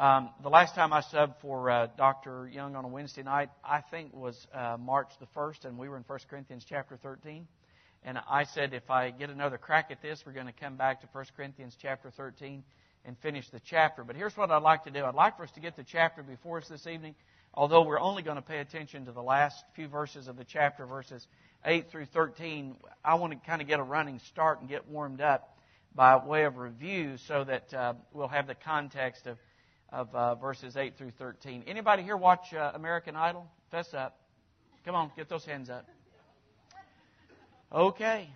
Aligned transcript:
Um, 0.00 0.30
the 0.42 0.48
last 0.48 0.74
time 0.74 0.94
I 0.94 1.02
subbed 1.02 1.34
for 1.42 1.68
uh, 1.68 1.88
Dr. 1.98 2.48
Young 2.48 2.74
on 2.74 2.86
a 2.86 2.88
Wednesday 2.88 3.22
night, 3.22 3.50
I 3.62 3.82
think 3.82 4.16
was 4.16 4.46
uh, 4.54 4.78
March 4.80 5.10
the 5.20 5.26
1st, 5.38 5.66
and 5.66 5.76
we 5.76 5.90
were 5.90 5.98
in 5.98 6.04
1 6.06 6.18
Corinthians 6.30 6.64
chapter 6.66 6.96
13. 6.96 7.46
And 8.02 8.18
I 8.26 8.44
said, 8.44 8.72
if 8.72 8.88
I 8.88 9.10
get 9.10 9.28
another 9.28 9.58
crack 9.58 9.90
at 9.90 10.00
this, 10.00 10.22
we're 10.24 10.32
going 10.32 10.46
to 10.46 10.54
come 10.54 10.76
back 10.76 11.02
to 11.02 11.08
1 11.12 11.26
Corinthians 11.36 11.76
chapter 11.78 12.10
13 12.10 12.64
and 13.04 13.18
finish 13.18 13.50
the 13.50 13.60
chapter. 13.60 14.02
But 14.02 14.16
here's 14.16 14.34
what 14.38 14.50
I'd 14.50 14.62
like 14.62 14.84
to 14.84 14.90
do. 14.90 15.04
I'd 15.04 15.14
like 15.14 15.36
for 15.36 15.42
us 15.42 15.50
to 15.50 15.60
get 15.60 15.76
the 15.76 15.84
chapter 15.84 16.22
before 16.22 16.56
us 16.56 16.68
this 16.68 16.86
evening, 16.86 17.14
although 17.52 17.82
we're 17.82 18.00
only 18.00 18.22
going 18.22 18.36
to 18.36 18.42
pay 18.42 18.60
attention 18.60 19.04
to 19.04 19.12
the 19.12 19.22
last 19.22 19.62
few 19.74 19.86
verses 19.86 20.28
of 20.28 20.38
the 20.38 20.44
chapter, 20.44 20.86
verses 20.86 21.26
8 21.62 21.90
through 21.90 22.06
13. 22.06 22.74
I 23.04 23.16
want 23.16 23.34
to 23.34 23.38
kind 23.46 23.60
of 23.60 23.68
get 23.68 23.78
a 23.78 23.82
running 23.82 24.18
start 24.30 24.60
and 24.60 24.68
get 24.70 24.88
warmed 24.88 25.20
up 25.20 25.58
by 25.94 26.16
way 26.24 26.44
of 26.44 26.56
review 26.56 27.18
so 27.28 27.44
that 27.44 27.74
uh, 27.74 27.92
we'll 28.14 28.28
have 28.28 28.46
the 28.46 28.54
context 28.54 29.26
of, 29.26 29.36
of 29.92 30.14
uh, 30.14 30.34
verses 30.36 30.76
8 30.76 30.96
through 30.96 31.12
13. 31.18 31.64
Anybody 31.66 32.02
here 32.02 32.16
watch 32.16 32.54
uh, 32.54 32.72
American 32.74 33.16
Idol? 33.16 33.46
Fess 33.70 33.92
up. 33.94 34.16
Come 34.84 34.94
on, 34.94 35.10
get 35.16 35.28
those 35.28 35.44
hands 35.44 35.68
up. 35.68 35.86
Okay. 37.72 38.28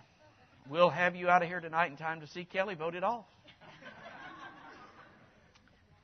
We'll 0.69 0.89
have 0.89 1.15
you 1.15 1.29
out 1.29 1.43
of 1.43 1.47
here 1.47 1.59
tonight 1.59 1.91
in 1.91 1.97
time 1.97 2.21
to 2.21 2.27
see 2.27 2.45
Kelly 2.45 2.75
voted 2.75 3.03
off. 3.03 3.25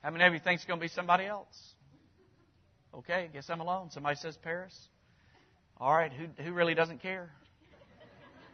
How 0.04 0.10
many 0.10 0.24
of 0.24 0.34
you 0.34 0.40
think 0.40 0.58
it's 0.58 0.66
going 0.66 0.80
to 0.80 0.84
be 0.84 0.90
somebody 0.90 1.26
else? 1.26 1.56
Okay, 2.94 3.30
guess 3.32 3.50
I'm 3.50 3.62
alone. 3.62 3.90
Somebody 3.92 4.18
says 4.18 4.38
Paris. 4.38 4.78
All 5.78 5.94
right, 5.94 6.12
who, 6.12 6.28
who 6.44 6.54
really 6.54 6.74
doesn't 6.74 7.02
care? 7.02 7.32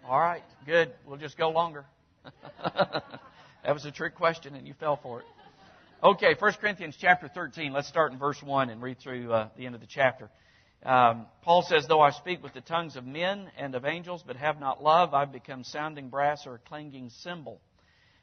All 0.08 0.20
right, 0.20 0.44
good. 0.66 0.92
We'll 1.06 1.18
just 1.18 1.38
go 1.38 1.50
longer. 1.50 1.86
that 2.64 3.74
was 3.74 3.86
a 3.86 3.92
trick 3.92 4.16
question, 4.16 4.56
and 4.56 4.68
you 4.68 4.74
fell 4.74 4.98
for 5.02 5.20
it. 5.20 5.26
Okay, 6.04 6.36
1 6.38 6.54
Corinthians 6.62 6.96
chapter 7.02 7.28
13. 7.28 7.74
Let's 7.74 7.88
start 7.88 8.12
in 8.12 8.20
verse 8.20 8.38
1 8.44 8.70
and 8.70 8.84
read 8.84 9.00
through 9.00 9.34
uh, 9.34 9.50
the 9.58 9.66
end 9.66 9.74
of 9.74 9.82
the 9.82 9.88
chapter. 9.88 10.30
Um, 10.86 11.26
Paul 11.42 11.64
says, 11.64 11.88
Though 11.88 12.02
I 12.02 12.12
speak 12.12 12.44
with 12.44 12.54
the 12.54 12.62
tongues 12.62 12.96
of 12.96 13.04
men 13.04 13.50
and 13.58 13.74
of 13.74 13.84
angels, 13.84 14.24
but 14.26 14.36
have 14.36 14.60
not 14.60 14.84
love, 14.84 15.16
I've 15.16 15.32
become 15.32 15.64
sounding 15.64 16.10
brass 16.10 16.46
or 16.46 16.54
a 16.54 16.60
clanging 16.60 17.10
cymbal. 17.10 17.60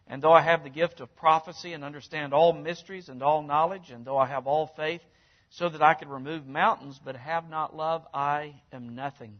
And 0.06 0.22
though 0.22 0.32
I 0.32 0.40
have 0.40 0.62
the 0.62 0.70
gift 0.70 1.00
of 1.00 1.16
prophecy 1.16 1.72
and 1.72 1.82
understand 1.82 2.32
all 2.32 2.52
mysteries 2.52 3.08
and 3.08 3.24
all 3.24 3.42
knowledge, 3.42 3.90
and 3.90 4.04
though 4.04 4.18
I 4.18 4.28
have 4.28 4.46
all 4.46 4.68
faith, 4.76 5.02
so 5.50 5.68
that 5.68 5.82
I 5.82 5.94
could 5.94 6.08
remove 6.08 6.46
mountains, 6.46 7.00
but 7.04 7.16
have 7.16 7.50
not 7.50 7.74
love, 7.74 8.06
I 8.14 8.54
am 8.72 8.94
nothing. 8.94 9.36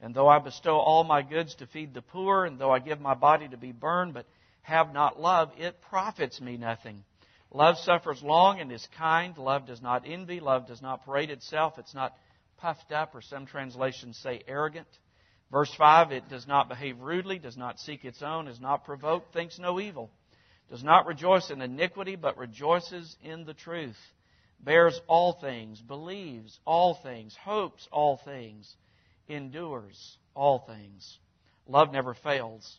And 0.00 0.14
though 0.14 0.28
I 0.28 0.38
bestow 0.38 0.76
all 0.76 1.02
my 1.02 1.22
goods 1.22 1.56
to 1.56 1.66
feed 1.66 1.94
the 1.94 2.02
poor, 2.02 2.44
and 2.44 2.60
though 2.60 2.70
I 2.70 2.78
give 2.78 3.00
my 3.00 3.14
body 3.14 3.48
to 3.48 3.56
be 3.56 3.72
burned, 3.72 4.14
but 4.14 4.26
have 4.62 4.92
not 4.92 5.20
love, 5.20 5.50
it 5.58 5.80
profits 5.90 6.40
me 6.40 6.56
nothing. 6.56 7.02
Love 7.56 7.78
suffers 7.78 8.22
long 8.22 8.60
and 8.60 8.70
is 8.70 8.86
kind. 8.98 9.38
Love 9.38 9.66
does 9.66 9.80
not 9.80 10.02
envy. 10.06 10.40
Love 10.40 10.66
does 10.66 10.82
not 10.82 11.06
parade 11.06 11.30
itself. 11.30 11.78
It's 11.78 11.94
not 11.94 12.14
puffed 12.58 12.92
up, 12.92 13.14
or 13.14 13.22
some 13.22 13.46
translations 13.46 14.18
say 14.18 14.42
arrogant. 14.46 14.86
Verse 15.50 15.74
5 15.74 16.12
it 16.12 16.28
does 16.28 16.46
not 16.46 16.68
behave 16.68 17.00
rudely, 17.00 17.38
does 17.38 17.56
not 17.56 17.80
seek 17.80 18.04
its 18.04 18.22
own, 18.22 18.46
is 18.46 18.60
not 18.60 18.84
provoked, 18.84 19.32
thinks 19.32 19.58
no 19.58 19.80
evil, 19.80 20.10
does 20.68 20.84
not 20.84 21.06
rejoice 21.06 21.50
in 21.50 21.62
iniquity, 21.62 22.14
but 22.14 22.36
rejoices 22.36 23.16
in 23.24 23.46
the 23.46 23.54
truth, 23.54 23.96
bears 24.60 25.00
all 25.06 25.32
things, 25.32 25.80
believes 25.80 26.60
all 26.66 26.92
things, 27.02 27.34
hopes 27.42 27.88
all 27.90 28.18
things, 28.22 28.76
endures 29.28 30.18
all 30.34 30.58
things. 30.58 31.18
Love 31.66 31.90
never 31.90 32.12
fails. 32.12 32.78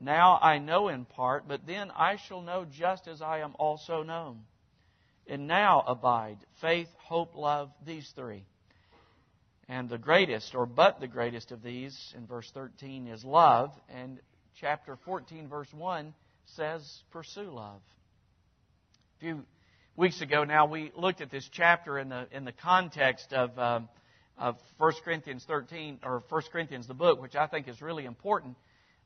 Now 0.00 0.38
I 0.40 0.58
know 0.58 0.88
in 0.88 1.04
part, 1.04 1.46
but 1.46 1.66
then 1.66 1.90
I 1.94 2.16
shall 2.26 2.40
know 2.40 2.64
just 2.64 3.06
as 3.06 3.20
I 3.20 3.40
am 3.40 3.54
also 3.58 4.02
known. 4.02 4.40
And 5.26 5.46
now 5.46 5.84
abide 5.86 6.38
faith, 6.60 6.88
hope, 6.96 7.36
love, 7.36 7.70
these 7.86 8.10
three. 8.16 8.44
And 9.68 9.88
the 9.88 9.98
greatest, 9.98 10.54
or 10.54 10.66
but 10.66 10.98
the 10.98 11.06
greatest 11.06 11.52
of 11.52 11.62
these, 11.62 11.96
in 12.16 12.26
verse 12.26 12.50
13, 12.52 13.06
is 13.06 13.24
love. 13.24 13.70
And 13.88 14.18
chapter 14.60 14.96
14, 15.04 15.48
verse 15.48 15.72
1 15.72 16.12
says, 16.56 16.82
pursue 17.12 17.50
love. 17.50 17.80
A 19.16 19.20
few 19.20 19.44
weeks 19.96 20.22
ago 20.22 20.44
now, 20.44 20.66
we 20.66 20.90
looked 20.96 21.20
at 21.20 21.30
this 21.30 21.48
chapter 21.52 21.98
in 21.98 22.08
the, 22.08 22.26
in 22.32 22.44
the 22.44 22.52
context 22.52 23.32
of, 23.32 23.56
um, 23.58 23.88
of 24.36 24.56
1 24.78 24.92
Corinthians 25.04 25.44
13, 25.46 26.00
or 26.02 26.24
1 26.28 26.42
Corinthians, 26.50 26.88
the 26.88 26.94
book, 26.94 27.22
which 27.22 27.36
I 27.36 27.46
think 27.46 27.68
is 27.68 27.80
really 27.80 28.06
important. 28.06 28.56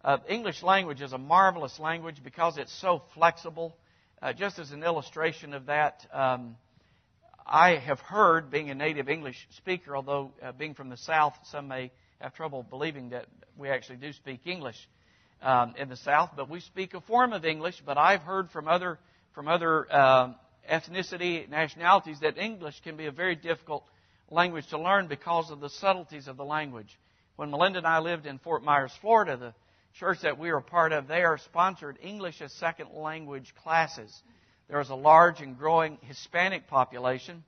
Uh, 0.04 0.18
English 0.28 0.62
language 0.62 1.00
is 1.00 1.14
a 1.14 1.18
marvelous 1.18 1.78
language 1.80 2.22
because 2.22 2.58
it's 2.58 2.78
so 2.78 3.02
flexible. 3.14 3.74
Uh, 4.20 4.34
just 4.34 4.58
as 4.58 4.70
an 4.70 4.82
illustration 4.82 5.54
of 5.54 5.64
that, 5.64 6.06
um, 6.12 6.56
I 7.46 7.76
have 7.76 8.00
heard, 8.00 8.50
being 8.50 8.68
a 8.68 8.74
native 8.74 9.08
English 9.08 9.48
speaker, 9.56 9.96
although 9.96 10.30
uh, 10.42 10.52
being 10.52 10.74
from 10.74 10.90
the 10.90 10.98
South, 10.98 11.32
some 11.44 11.68
may 11.68 11.90
have 12.20 12.34
trouble 12.34 12.62
believing 12.62 13.10
that 13.10 13.24
we 13.56 13.70
actually 13.70 13.96
do 13.96 14.12
speak 14.12 14.46
English 14.46 14.76
um, 15.40 15.72
in 15.78 15.88
the 15.88 15.96
South, 15.96 16.32
but 16.36 16.50
we 16.50 16.60
speak 16.60 16.92
a 16.92 17.00
form 17.00 17.32
of 17.32 17.46
English. 17.46 17.82
But 17.84 17.96
I've 17.96 18.22
heard 18.22 18.50
from 18.50 18.68
other 18.68 18.98
from 19.34 19.48
other 19.48 19.90
uh, 19.90 20.34
ethnicity 20.70 21.48
nationalities 21.48 22.20
that 22.20 22.36
English 22.36 22.78
can 22.80 22.98
be 22.98 23.06
a 23.06 23.10
very 23.10 23.36
difficult 23.36 23.84
language 24.30 24.66
to 24.68 24.78
learn 24.78 25.08
because 25.08 25.50
of 25.50 25.60
the 25.60 25.70
subtleties 25.70 26.28
of 26.28 26.36
the 26.36 26.44
language. 26.44 26.98
When 27.36 27.50
Melinda 27.50 27.78
and 27.78 27.86
I 27.86 28.00
lived 28.00 28.26
in 28.26 28.38
Fort 28.38 28.62
Myers, 28.62 28.92
Florida, 29.00 29.36
the 29.36 29.54
church 29.98 30.22
that 30.22 30.38
we 30.38 30.50
were 30.50 30.60
part 30.60 30.92
of 30.92 31.06
there 31.06 31.38
sponsored 31.38 31.98
English 32.02 32.42
as 32.42 32.52
second 32.54 32.90
language 32.92 33.54
classes. 33.62 34.22
There 34.68 34.78
was 34.78 34.90
a 34.90 34.94
large 34.94 35.40
and 35.40 35.56
growing 35.56 35.98
Hispanic 36.02 36.66
population. 36.66 37.44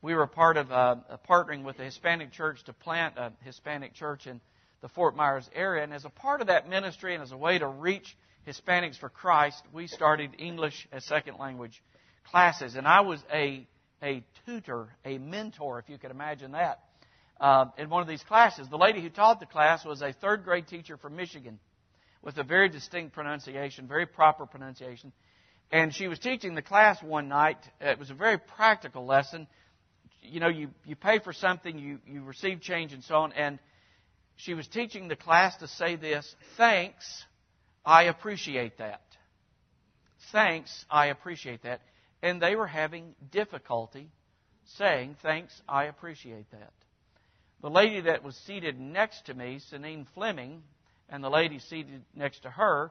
We 0.00 0.14
were 0.14 0.26
part 0.26 0.56
of 0.56 0.72
uh, 0.72 0.96
partnering 1.28 1.64
with 1.64 1.76
the 1.76 1.84
Hispanic 1.84 2.32
church 2.32 2.64
to 2.64 2.72
plant 2.72 3.18
a 3.18 3.32
Hispanic 3.44 3.92
church 3.92 4.26
in 4.26 4.40
the 4.80 4.88
Fort 4.88 5.14
Myers 5.14 5.48
area. 5.54 5.84
And 5.84 5.92
as 5.92 6.06
a 6.06 6.10
part 6.10 6.40
of 6.40 6.46
that 6.46 6.66
ministry 6.66 7.14
and 7.14 7.22
as 7.22 7.30
a 7.30 7.36
way 7.36 7.58
to 7.58 7.66
reach 7.66 8.16
Hispanics 8.48 8.98
for 8.98 9.10
Christ, 9.10 9.62
we 9.70 9.86
started 9.86 10.30
English 10.38 10.88
as 10.92 11.04
second 11.04 11.36
language 11.38 11.82
classes. 12.24 12.74
And 12.74 12.88
I 12.88 13.02
was 13.02 13.22
a, 13.30 13.66
a 14.02 14.24
tutor, 14.46 14.88
a 15.04 15.18
mentor, 15.18 15.78
if 15.78 15.90
you 15.90 15.98
could 15.98 16.10
imagine 16.10 16.52
that, 16.52 16.80
uh, 17.38 17.66
in 17.76 17.90
one 17.90 18.00
of 18.00 18.08
these 18.08 18.22
classes. 18.22 18.66
The 18.70 18.78
lady 18.78 19.02
who 19.02 19.10
taught 19.10 19.40
the 19.40 19.46
class 19.46 19.84
was 19.84 20.00
a 20.00 20.14
third 20.14 20.44
grade 20.44 20.68
teacher 20.68 20.96
from 20.96 21.16
Michigan 21.16 21.58
with 22.22 22.38
a 22.38 22.44
very 22.44 22.68
distinct 22.68 23.12
pronunciation, 23.12 23.86
very 23.86 24.06
proper 24.06 24.46
pronunciation. 24.46 25.12
And 25.70 25.94
she 25.94 26.06
was 26.06 26.18
teaching 26.18 26.54
the 26.54 26.62
class 26.62 27.02
one 27.02 27.28
night. 27.28 27.58
It 27.80 27.98
was 27.98 28.10
a 28.10 28.14
very 28.14 28.38
practical 28.38 29.06
lesson. 29.06 29.46
You 30.22 30.40
know, 30.40 30.48
you, 30.48 30.68
you 30.84 30.94
pay 30.94 31.18
for 31.18 31.32
something, 31.32 31.78
you, 31.78 31.98
you 32.06 32.22
receive 32.22 32.60
change, 32.60 32.92
and 32.92 33.02
so 33.02 33.16
on. 33.16 33.32
And 33.32 33.58
she 34.36 34.54
was 34.54 34.66
teaching 34.68 35.08
the 35.08 35.16
class 35.16 35.56
to 35.56 35.68
say 35.68 35.96
this 35.96 36.34
Thanks, 36.56 37.24
I 37.84 38.04
appreciate 38.04 38.78
that. 38.78 39.02
Thanks, 40.30 40.84
I 40.90 41.06
appreciate 41.06 41.62
that. 41.62 41.80
And 42.22 42.40
they 42.40 42.54
were 42.54 42.68
having 42.68 43.14
difficulty 43.32 44.10
saying, 44.76 45.16
Thanks, 45.22 45.60
I 45.68 45.84
appreciate 45.84 46.50
that. 46.52 46.72
The 47.62 47.70
lady 47.70 48.02
that 48.02 48.22
was 48.22 48.36
seated 48.36 48.78
next 48.78 49.26
to 49.26 49.34
me, 49.34 49.60
Sanine 49.70 50.06
Fleming, 50.14 50.62
and 51.12 51.22
the 51.22 51.30
lady 51.30 51.58
seated 51.58 52.02
next 52.16 52.40
to 52.40 52.50
her, 52.50 52.90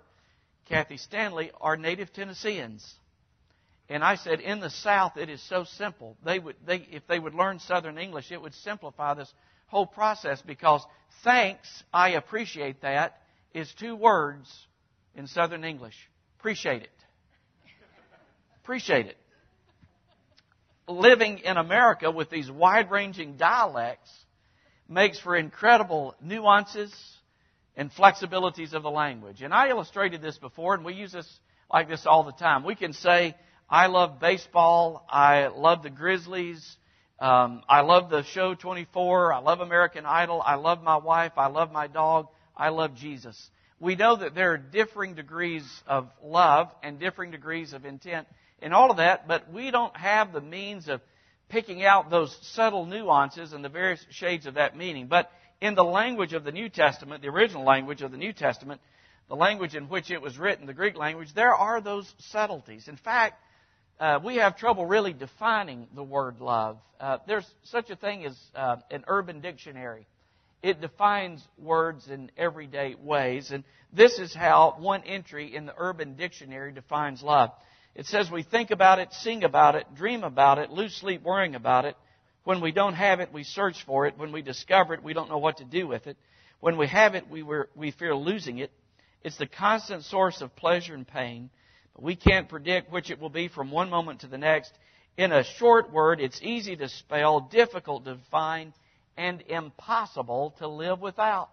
Kathy 0.69 0.97
Stanley, 0.97 1.51
are 1.59 1.75
native 1.75 2.13
Tennesseans. 2.13 2.87
And 3.89 4.03
I 4.03 4.15
said, 4.15 4.39
in 4.39 4.59
the 4.59 4.69
South, 4.69 5.17
it 5.17 5.27
is 5.27 5.41
so 5.49 5.65
simple. 5.65 6.15
They 6.23 6.37
would, 6.37 6.55
they, 6.65 6.87
if 6.91 7.05
they 7.07 7.19
would 7.19 7.33
learn 7.33 7.59
Southern 7.59 7.97
English, 7.97 8.31
it 8.31 8.39
would 8.39 8.53
simplify 8.53 9.15
this 9.15 9.33
whole 9.67 9.87
process 9.87 10.39
because 10.41 10.85
thanks, 11.23 11.67
I 11.91 12.11
appreciate 12.11 12.81
that, 12.81 13.17
is 13.53 13.73
two 13.79 13.95
words 13.95 14.47
in 15.15 15.25
Southern 15.25 15.63
English. 15.63 15.95
Appreciate 16.39 16.83
it. 16.83 16.89
Appreciate 18.63 19.07
it. 19.07 19.17
Living 20.87 21.39
in 21.39 21.57
America 21.57 22.11
with 22.11 22.29
these 22.29 22.51
wide 22.51 22.91
ranging 22.91 23.35
dialects 23.35 24.11
makes 24.87 25.19
for 25.19 25.35
incredible 25.35 26.15
nuances, 26.21 26.93
and 27.75 27.91
flexibilities 27.91 28.73
of 28.73 28.83
the 28.83 28.91
language. 28.91 29.41
And 29.41 29.53
I 29.53 29.69
illustrated 29.69 30.21
this 30.21 30.37
before, 30.37 30.73
and 30.73 30.83
we 30.83 30.93
use 30.93 31.11
this 31.11 31.39
like 31.71 31.87
this 31.87 32.05
all 32.05 32.23
the 32.23 32.33
time. 32.33 32.63
We 32.63 32.75
can 32.75 32.93
say, 32.93 33.35
I 33.69 33.87
love 33.87 34.19
baseball, 34.19 35.05
I 35.09 35.47
love 35.47 35.83
the 35.83 35.89
Grizzlies, 35.89 36.77
Um, 37.21 37.61
I 37.69 37.81
love 37.81 38.09
the 38.09 38.23
show 38.23 38.55
24. 38.55 39.31
I 39.31 39.37
love 39.39 39.59
American 39.59 40.07
Idol. 40.07 40.41
I 40.43 40.55
love 40.55 40.81
my 40.81 40.97
wife. 40.97 41.33
I 41.37 41.47
love 41.47 41.71
my 41.71 41.85
dog. 41.85 42.29
I 42.57 42.69
love 42.69 42.95
Jesus. 42.95 43.37
We 43.79 43.95
know 43.95 44.15
that 44.15 44.33
there 44.33 44.53
are 44.53 44.57
differing 44.57 45.13
degrees 45.13 45.63
of 45.85 46.09
love 46.23 46.71
and 46.81 46.99
differing 46.99 47.29
degrees 47.29 47.73
of 47.73 47.85
intent 47.85 48.27
in 48.59 48.73
all 48.73 48.89
of 48.89 48.97
that, 48.97 49.27
but 49.27 49.51
we 49.53 49.69
don't 49.69 49.95
have 49.95 50.33
the 50.33 50.41
means 50.41 50.87
of 50.87 50.99
picking 51.47 51.83
out 51.83 52.09
those 52.09 52.35
subtle 52.41 52.85
nuances 52.85 53.53
and 53.53 53.63
the 53.63 53.69
various 53.69 54.03
shades 54.09 54.47
of 54.47 54.55
that 54.55 54.75
meaning. 54.75 55.05
But 55.07 55.29
in 55.61 55.75
the 55.75 55.83
language 55.83 56.33
of 56.33 56.43
the 56.43 56.51
New 56.51 56.69
Testament, 56.69 57.21
the 57.21 57.29
original 57.29 57.63
language 57.63 58.01
of 58.01 58.11
the 58.11 58.17
New 58.17 58.33
Testament, 58.33 58.81
the 59.29 59.35
language 59.35 59.75
in 59.75 59.87
which 59.87 60.09
it 60.11 60.21
was 60.21 60.37
written, 60.37 60.65
the 60.65 60.73
Greek 60.73 60.97
language, 60.97 61.29
there 61.33 61.53
are 61.53 61.79
those 61.79 62.11
subtleties. 62.17 62.87
In 62.87 62.97
fact, 62.97 63.35
uh, 63.99 64.19
we 64.23 64.37
have 64.37 64.57
trouble 64.57 64.85
really 64.85 65.13
defining 65.13 65.87
the 65.95 66.03
word 66.03 66.41
love. 66.41 66.79
Uh, 66.99 67.19
there's 67.27 67.45
such 67.63 67.91
a 67.91 67.95
thing 67.95 68.25
as 68.25 68.37
uh, 68.55 68.77
an 68.89 69.03
urban 69.07 69.39
dictionary. 69.39 70.07
It 70.63 70.81
defines 70.81 71.43
words 71.57 72.07
in 72.07 72.31
everyday 72.37 72.95
ways, 72.95 73.51
and 73.51 73.63
this 73.93 74.19
is 74.19 74.33
how 74.33 74.75
one 74.79 75.03
entry 75.03 75.55
in 75.55 75.65
the 75.65 75.73
urban 75.77 76.15
dictionary 76.15 76.71
defines 76.71 77.21
love. 77.21 77.51
It 77.93 78.05
says 78.05 78.29
we 78.31 78.43
think 78.43 78.71
about 78.71 78.99
it, 78.99 79.11
sing 79.11 79.43
about 79.43 79.75
it, 79.75 79.85
dream 79.95 80.23
about 80.23 80.59
it, 80.59 80.71
lose 80.71 80.95
sleep 80.95 81.23
worrying 81.23 81.55
about 81.55 81.85
it. 81.85 81.95
When 82.43 82.61
we 82.61 82.71
don't 82.71 82.93
have 82.93 83.19
it, 83.19 83.31
we 83.31 83.43
search 83.43 83.83
for 83.85 84.07
it. 84.07 84.17
When 84.17 84.31
we 84.31 84.41
discover 84.41 84.93
it, 84.93 85.03
we 85.03 85.13
don't 85.13 85.29
know 85.29 85.37
what 85.37 85.57
to 85.57 85.65
do 85.65 85.87
with 85.87 86.07
it. 86.07 86.17
When 86.59 86.77
we 86.77 86.87
have 86.87 87.15
it, 87.15 87.29
we, 87.29 87.43
were, 87.43 87.69
we 87.75 87.91
fear 87.91 88.15
losing 88.15 88.59
it. 88.59 88.71
It's 89.23 89.37
the 89.37 89.47
constant 89.47 90.03
source 90.03 90.41
of 90.41 90.55
pleasure 90.55 90.95
and 90.95 91.07
pain, 91.07 91.49
but 91.93 92.03
we 92.03 92.15
can't 92.15 92.49
predict 92.49 92.91
which 92.91 93.11
it 93.11 93.19
will 93.19 93.29
be 93.29 93.47
from 93.47 93.69
one 93.69 93.89
moment 93.89 94.21
to 94.21 94.27
the 94.27 94.37
next. 94.37 94.71
In 95.17 95.31
a 95.31 95.43
short 95.43 95.91
word, 95.91 96.19
it's 96.19 96.41
easy 96.41 96.75
to 96.77 96.89
spell, 96.89 97.41
difficult 97.41 98.05
to 98.05 98.15
define, 98.15 98.73
and 99.17 99.41
impossible 99.47 100.55
to 100.57 100.67
live 100.67 100.99
without. 100.99 101.51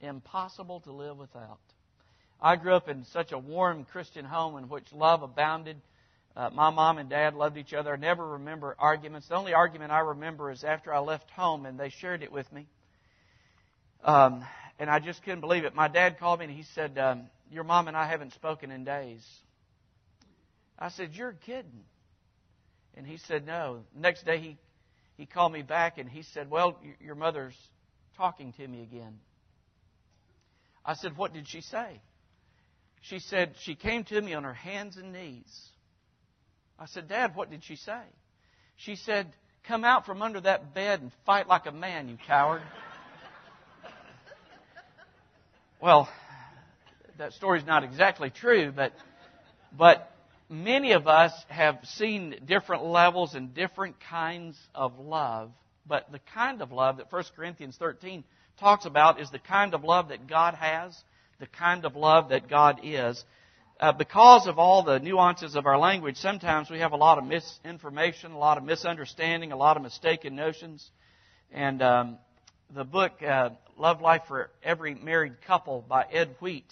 Impossible 0.00 0.80
to 0.80 0.92
live 0.92 1.16
without. 1.16 1.60
I 2.40 2.56
grew 2.56 2.74
up 2.74 2.88
in 2.88 3.04
such 3.06 3.32
a 3.32 3.38
warm 3.38 3.84
Christian 3.84 4.26
home 4.26 4.58
in 4.58 4.68
which 4.68 4.92
love 4.92 5.22
abounded. 5.22 5.80
Uh, 6.36 6.50
my 6.52 6.68
mom 6.68 6.98
and 6.98 7.08
dad 7.08 7.34
loved 7.34 7.56
each 7.56 7.72
other. 7.72 7.94
I 7.94 7.96
never 7.96 8.32
remember 8.32 8.76
arguments. 8.78 9.28
The 9.28 9.36
only 9.36 9.54
argument 9.54 9.90
I 9.90 10.00
remember 10.00 10.50
is 10.50 10.64
after 10.64 10.92
I 10.92 10.98
left 10.98 11.30
home 11.30 11.64
and 11.64 11.80
they 11.80 11.88
shared 11.88 12.22
it 12.22 12.30
with 12.30 12.50
me. 12.52 12.66
Um, 14.04 14.44
and 14.78 14.90
I 14.90 14.98
just 14.98 15.22
couldn't 15.22 15.40
believe 15.40 15.64
it. 15.64 15.74
My 15.74 15.88
dad 15.88 16.18
called 16.18 16.40
me 16.40 16.44
and 16.44 16.54
he 16.54 16.64
said, 16.74 16.98
um, 16.98 17.30
Your 17.50 17.64
mom 17.64 17.88
and 17.88 17.96
I 17.96 18.06
haven't 18.06 18.34
spoken 18.34 18.70
in 18.70 18.84
days. 18.84 19.26
I 20.78 20.90
said, 20.90 21.14
You're 21.14 21.32
kidding. 21.32 21.84
And 22.94 23.06
he 23.06 23.16
said, 23.16 23.46
No. 23.46 23.84
Next 23.94 24.26
day 24.26 24.38
he, 24.38 24.58
he 25.16 25.24
called 25.24 25.52
me 25.52 25.62
back 25.62 25.96
and 25.96 26.06
he 26.06 26.22
said, 26.22 26.50
Well, 26.50 26.78
your 27.00 27.14
mother's 27.14 27.56
talking 28.18 28.52
to 28.58 28.68
me 28.68 28.82
again. 28.82 29.20
I 30.84 30.94
said, 30.94 31.16
What 31.16 31.32
did 31.32 31.48
she 31.48 31.62
say? 31.62 32.02
She 33.00 33.20
said, 33.20 33.54
She 33.62 33.74
came 33.74 34.04
to 34.04 34.20
me 34.20 34.34
on 34.34 34.44
her 34.44 34.54
hands 34.54 34.98
and 34.98 35.14
knees. 35.14 35.70
I 36.78 36.86
said, 36.86 37.08
Dad, 37.08 37.34
what 37.34 37.50
did 37.50 37.64
she 37.64 37.76
say? 37.76 38.00
She 38.76 38.96
said, 38.96 39.32
Come 39.66 39.84
out 39.84 40.06
from 40.06 40.22
under 40.22 40.40
that 40.42 40.74
bed 40.74 41.00
and 41.00 41.10
fight 41.24 41.48
like 41.48 41.66
a 41.66 41.72
man, 41.72 42.08
you 42.08 42.18
coward. 42.26 42.62
well, 45.82 46.08
that 47.18 47.32
story's 47.32 47.66
not 47.66 47.82
exactly 47.82 48.30
true, 48.30 48.70
but, 48.70 48.92
but 49.76 50.12
many 50.48 50.92
of 50.92 51.08
us 51.08 51.32
have 51.48 51.78
seen 51.84 52.36
different 52.46 52.84
levels 52.84 53.34
and 53.34 53.54
different 53.54 53.96
kinds 54.08 54.56
of 54.74 54.98
love. 54.98 55.50
But 55.84 56.12
the 56.12 56.20
kind 56.32 56.62
of 56.62 56.70
love 56.70 56.98
that 56.98 57.10
1 57.10 57.24
Corinthians 57.34 57.76
13 57.76 58.22
talks 58.60 58.84
about 58.86 59.20
is 59.20 59.30
the 59.30 59.38
kind 59.40 59.74
of 59.74 59.82
love 59.82 60.10
that 60.10 60.28
God 60.28 60.54
has 60.54 60.96
the 61.38 61.46
kind 61.46 61.84
of 61.84 61.96
love 61.96 62.30
that 62.30 62.48
God 62.48 62.80
is. 62.82 63.22
Uh, 63.78 63.92
because 63.92 64.46
of 64.46 64.58
all 64.58 64.82
the 64.82 64.98
nuances 64.98 65.54
of 65.54 65.66
our 65.66 65.78
language, 65.78 66.16
sometimes 66.16 66.70
we 66.70 66.78
have 66.78 66.92
a 66.92 66.96
lot 66.96 67.18
of 67.18 67.24
misinformation, 67.24 68.32
a 68.32 68.38
lot 68.38 68.56
of 68.56 68.64
misunderstanding, 68.64 69.52
a 69.52 69.56
lot 69.56 69.76
of 69.76 69.82
mistaken 69.82 70.34
notions. 70.34 70.90
And 71.52 71.82
um, 71.82 72.18
the 72.74 72.84
book, 72.84 73.22
uh, 73.22 73.50
Love 73.76 74.00
Life 74.00 74.22
for 74.28 74.50
Every 74.62 74.94
Married 74.94 75.42
Couple 75.46 75.84
by 75.86 76.06
Ed 76.10 76.36
Wheat, 76.40 76.64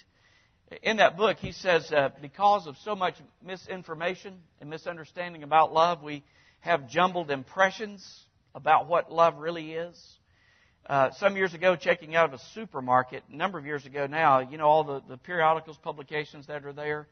in 0.82 0.96
that 0.96 1.18
book, 1.18 1.36
he 1.36 1.52
says, 1.52 1.92
uh, 1.92 2.08
because 2.22 2.66
of 2.66 2.74
so 2.78 2.96
much 2.96 3.16
misinformation 3.44 4.38
and 4.62 4.70
misunderstanding 4.70 5.42
about 5.42 5.74
love, 5.74 6.02
we 6.02 6.24
have 6.60 6.88
jumbled 6.88 7.30
impressions 7.30 8.02
about 8.54 8.88
what 8.88 9.12
love 9.12 9.36
really 9.36 9.72
is. 9.72 10.02
Uh, 10.86 11.10
some 11.12 11.34
years 11.34 11.54
ago, 11.54 11.76
checking 11.76 12.14
out 12.14 12.26
of 12.26 12.34
a 12.34 12.42
supermarket, 12.52 13.22
a 13.32 13.34
number 13.34 13.58
of 13.58 13.64
years 13.64 13.86
ago 13.86 14.06
now, 14.06 14.40
you 14.40 14.58
know, 14.58 14.66
all 14.66 14.84
the, 14.84 15.00
the 15.08 15.16
periodicals, 15.16 15.78
publications 15.78 16.46
that 16.46 16.66
are 16.66 16.74
there. 16.74 17.08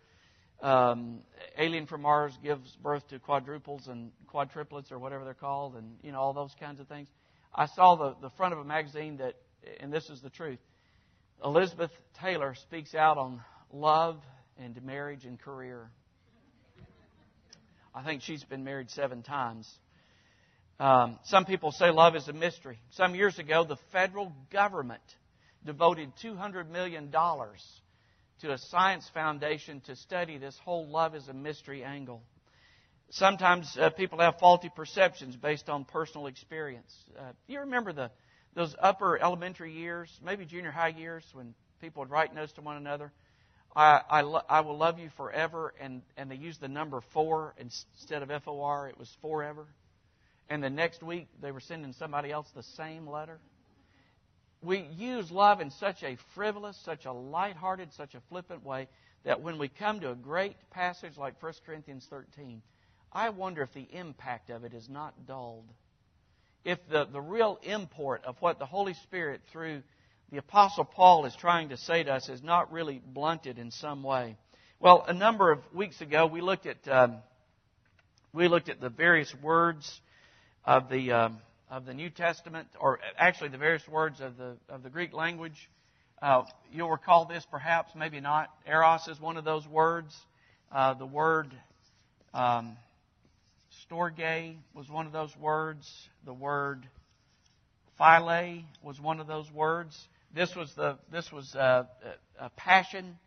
Um, 0.61 1.21
Alien 1.57 1.87
from 1.87 2.03
Mars 2.03 2.37
gives 2.43 2.71
birth 2.83 3.09
to 3.09 3.19
quadruples 3.19 3.89
and 3.89 4.13
quadruplets 4.31 4.93
or 4.93 4.99
whatever 4.99 5.25
they're 5.25 5.33
called, 5.33 5.75
and, 5.77 5.97
you 6.03 6.13
know, 6.13 6.21
all 6.21 6.35
those 6.35 6.55
kinds 6.61 6.81
of 6.81 6.87
things. 6.87 7.09
I 7.55 7.65
saw 7.65 7.95
the, 7.95 8.15
the 8.21 8.29
front 8.37 8.53
of 8.53 8.59
a 8.59 8.65
magazine 8.65 9.17
that, 9.17 9.37
and 9.81 9.91
this 9.91 10.11
is 10.11 10.21
the 10.21 10.31
truth, 10.31 10.59
Elizabeth 11.43 11.91
Taylor 12.21 12.55
speaks 12.55 12.95
out 12.95 13.17
on 13.17 13.41
love 13.73 14.21
and 14.59 14.81
marriage 14.85 15.25
and 15.25 15.41
career. 15.41 15.91
I 17.95 18.03
think 18.03 18.21
she's 18.21 18.45
been 18.45 18.65
married 18.65 18.91
seven 18.91 19.23
times. 19.23 19.67
Um, 20.83 21.21
some 21.23 21.45
people 21.45 21.71
say 21.71 21.93
love 21.93 22.17
is 22.17 22.27
a 22.27 22.33
mystery. 22.33 22.81
Some 22.91 23.15
years 23.15 23.39
ago, 23.39 23.63
the 23.63 23.77
federal 23.93 24.33
government 24.51 25.01
devoted 25.65 26.11
$200 26.25 26.69
million 26.69 27.09
to 27.13 28.53
a 28.53 28.59
science 28.59 29.09
foundation 29.15 29.81
to 29.83 29.95
study 29.95 30.39
this 30.39 30.59
whole 30.65 30.89
love 30.89 31.15
is 31.15 31.29
a 31.29 31.33
mystery 31.33 31.85
angle. 31.85 32.21
Sometimes 33.11 33.79
uh, 33.81 33.91
people 33.91 34.19
have 34.19 34.41
faulty 34.41 34.71
perceptions 34.75 35.37
based 35.37 35.69
on 35.69 35.85
personal 35.85 36.27
experience. 36.27 36.93
Uh, 37.17 37.31
you 37.47 37.61
remember 37.61 37.93
the, 37.93 38.11
those 38.57 38.75
upper 38.83 39.23
elementary 39.23 39.73
years, 39.73 40.11
maybe 40.21 40.45
junior 40.45 40.73
high 40.73 40.89
years, 40.89 41.23
when 41.33 41.55
people 41.81 42.01
would 42.03 42.11
write 42.11 42.35
notes 42.35 42.55
to 42.55 42.61
one 42.61 42.77
another? 42.77 43.13
I, 43.77 44.01
I, 44.11 44.21
lo- 44.23 44.43
I 44.49 44.63
will 44.63 44.79
love 44.79 44.99
you 44.99 45.11
forever, 45.17 45.75
and, 45.81 46.03
and 46.17 46.29
they 46.29 46.35
used 46.35 46.61
the 46.61 46.67
number 46.67 47.01
four 47.13 47.55
instead 47.57 48.25
of 48.25 48.33
F 48.33 48.49
O 48.49 48.63
R, 48.63 48.89
it 48.89 48.99
was 48.99 49.17
forever 49.21 49.69
and 50.53 50.63
the 50.63 50.69
next 50.69 51.03
week 51.03 51.29
they 51.41 51.51
were 51.51 51.61
sending 51.61 51.95
somebody 51.95 52.31
else 52.31 52.47
the 52.55 52.63
same 52.63 53.09
letter. 53.09 53.39
We 54.63 54.87
use 54.99 55.31
love 55.31 55.63
in 55.63 55.71
such 55.71 56.03
a 56.03 56.19
frivolous, 56.35 56.77
such 56.85 57.07
a 57.07 57.13
light-hearted, 57.13 57.95
such 57.95 58.15
a 58.15 58.21
flippant 58.29 58.63
way 58.63 58.89
that 59.25 59.41
when 59.41 59.59
we 59.59 59.69
come 59.69 60.01
to 60.01 60.11
a 60.11 60.15
great 60.15 60.57
passage 60.71 61.17
like 61.17 61.43
1 61.43 61.55
Corinthians 61.65 62.07
13, 62.11 62.61
I 63.11 63.31
wonder 63.31 63.63
if 63.63 63.73
the 63.73 63.89
impact 63.93 64.51
of 64.51 64.65
it 64.65 64.75
is 64.75 64.91
not 64.91 65.27
dulled. 65.27 65.73
If 66.67 66.79
the, 66.87 67.07
the 67.07 67.23
real 67.23 67.59
import 67.63 68.23
of 68.27 68.37
what 68.41 68.59
the 68.59 68.67
Holy 68.67 68.93
Spirit, 69.05 69.41
through 69.53 69.83
the 70.31 70.37
Apostle 70.37 70.85
Paul, 70.85 71.25
is 71.25 71.35
trying 71.35 71.71
to 71.71 71.79
say 71.79 72.03
to 72.03 72.13
us 72.13 72.29
is 72.29 72.43
not 72.43 72.71
really 72.71 73.01
blunted 73.03 73.59
in 73.59 73.71
some 73.71 74.03
way. 74.03 74.37
Well, 74.81 75.03
a 75.09 75.15
number 75.15 75.51
of 75.51 75.61
weeks 75.73 76.03
ago, 76.03 76.27
we 76.27 76.43
looked 76.43 76.67
at, 76.67 76.87
um, 76.89 77.23
we 78.35 78.49
looked 78.49 78.69
at 78.69 78.83
the 78.83 78.91
various 78.91 79.35
words 79.43 80.03
of 80.65 80.89
the 80.89 81.13
um, 81.13 81.39
of 81.71 81.87
the 81.87 81.95
New 81.95 82.11
Testament, 82.11 82.69
or 82.79 83.01
actually 83.17 83.49
the 83.49 83.59
various 83.59 83.87
words 83.89 84.21
of 84.21 84.37
the 84.37 84.57
of 84.69 84.83
the 84.83 84.91
Greek 84.91 85.13
language. 85.13 85.69
Uh, 86.21 86.45
you'll 86.73 86.91
recall 86.91 87.25
this, 87.25 87.45
perhaps, 87.51 87.91
maybe 87.97 88.21
not. 88.21 88.49
Eros 88.67 89.09
is 89.09 89.21
one 89.21 89.37
of 89.37 89.45
those 89.45 89.67
words. 89.67 90.15
Uh, 90.71 90.95
the 90.95 91.07
word 91.07 91.51
um, 92.33 92.77
storge 93.91 94.57
was 94.75 94.89
one 94.89 95.07
of 95.07 95.13
those 95.13 95.37
words. 95.37 95.91
The 96.25 96.33
word 96.33 96.87
phile 97.99 98.63
was 98.83 99.01
one 99.01 99.19
of 99.19 99.27
those 99.27 99.51
words. 99.53 99.99
This 100.35 100.55
was 100.55 100.73
the 100.75 100.99
this 101.11 101.33
was 101.33 101.55
uh, 101.55 101.85
a, 102.39 102.47
a 102.47 102.51
passion, 102.51 103.19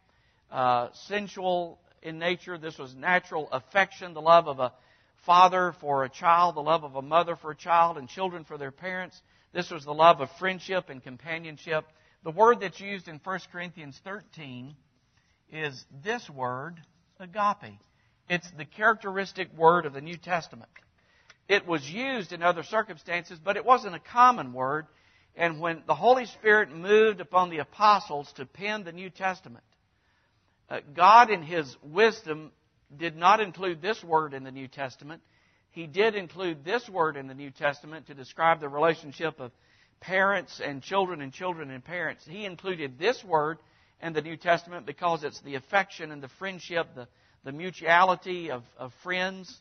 uh, 0.52 0.90
sensual 1.08 1.80
in 2.02 2.18
nature. 2.18 2.58
This 2.58 2.78
was 2.78 2.96
natural 2.96 3.50
affection, 3.52 4.14
the 4.14 4.22
love 4.22 4.48
of 4.48 4.60
a 4.60 4.72
father 5.26 5.76
for 5.82 6.04
a 6.04 6.10
child, 6.10 6.56
the 6.56 6.62
love 6.62 6.84
of 6.84 6.96
a 6.96 7.02
mother 7.02 7.36
for 7.36 7.52
a 7.52 7.56
child, 7.56 7.98
and 7.98 8.08
children 8.08 8.44
for 8.44 8.58
their 8.58 8.72
parents. 8.72 9.20
This 9.54 9.72
was 9.72 9.86
the 9.86 9.94
love 9.94 10.22
of 10.22 10.30
friendship 10.40 10.90
and 10.90 11.04
companionship. 11.04 11.86
The 12.24 12.32
word 12.32 12.60
that's 12.62 12.80
used 12.80 13.08
in 13.08 13.20
1 13.24 13.40
Corinthians 13.52 14.00
13 14.04 14.76
is 15.52 15.86
this 16.04 16.30
word, 16.30 16.82
agape. 17.20 17.80
It's 18.30 18.50
the 18.58 18.66
characteristic 18.66 19.56
word 19.56 19.86
of 19.86 19.94
the 19.94 20.02
New 20.02 20.18
Testament. 20.18 20.72
It 21.48 21.68
was 21.68 21.88
used 21.88 22.34
in 22.34 22.42
other 22.42 22.64
circumstances, 22.64 23.40
but 23.44 23.56
it 23.56 23.66
wasn't 23.66 23.96
a 23.96 24.00
common 24.00 24.52
word. 24.54 24.88
And 25.36 25.60
when 25.60 25.84
the 25.86 25.96
Holy 25.96 26.26
Spirit 26.26 26.72
moved 26.72 27.22
upon 27.22 27.50
the 27.50 27.60
apostles 27.60 28.32
to 28.34 28.46
pen 28.46 28.84
the 28.84 28.92
New 28.92 29.10
Testament, 29.10 29.64
uh, 30.70 30.80
God, 30.96 31.30
in 31.30 31.44
His 31.44 31.76
wisdom, 31.84 32.52
did 32.96 33.16
not 33.16 33.40
include 33.40 33.82
this 33.82 34.04
word 34.04 34.34
in 34.34 34.44
the 34.44 34.52
New 34.52 34.68
Testament. 34.68 35.22
he 35.72 35.88
did 35.88 36.16
include 36.16 36.64
this 36.64 36.88
word 36.88 37.18
in 37.18 37.28
the 37.28 37.34
New 37.34 37.52
Testament 37.52 38.08
to 38.08 38.14
describe 38.14 38.62
the 38.62 38.70
relationship 38.70 39.40
of 39.40 39.52
parents 40.00 40.62
and 40.64 40.82
children 40.82 41.22
and 41.22 41.34
children 41.34 41.70
and 41.72 41.84
parents. 41.84 42.26
He 42.26 42.46
included 42.46 42.98
this 42.98 43.24
word 43.24 43.58
in 44.02 44.14
the 44.14 44.22
New 44.22 44.38
Testament 44.38 44.86
because 44.86 45.24
it's 45.24 45.42
the 45.42 45.56
affection 45.56 46.12
and 46.12 46.22
the 46.22 46.30
friendship, 46.40 46.88
the, 46.96 47.08
the 47.44 47.52
mutuality 47.52 48.52
of, 48.52 48.64
of 48.78 48.94
friends. 49.04 49.60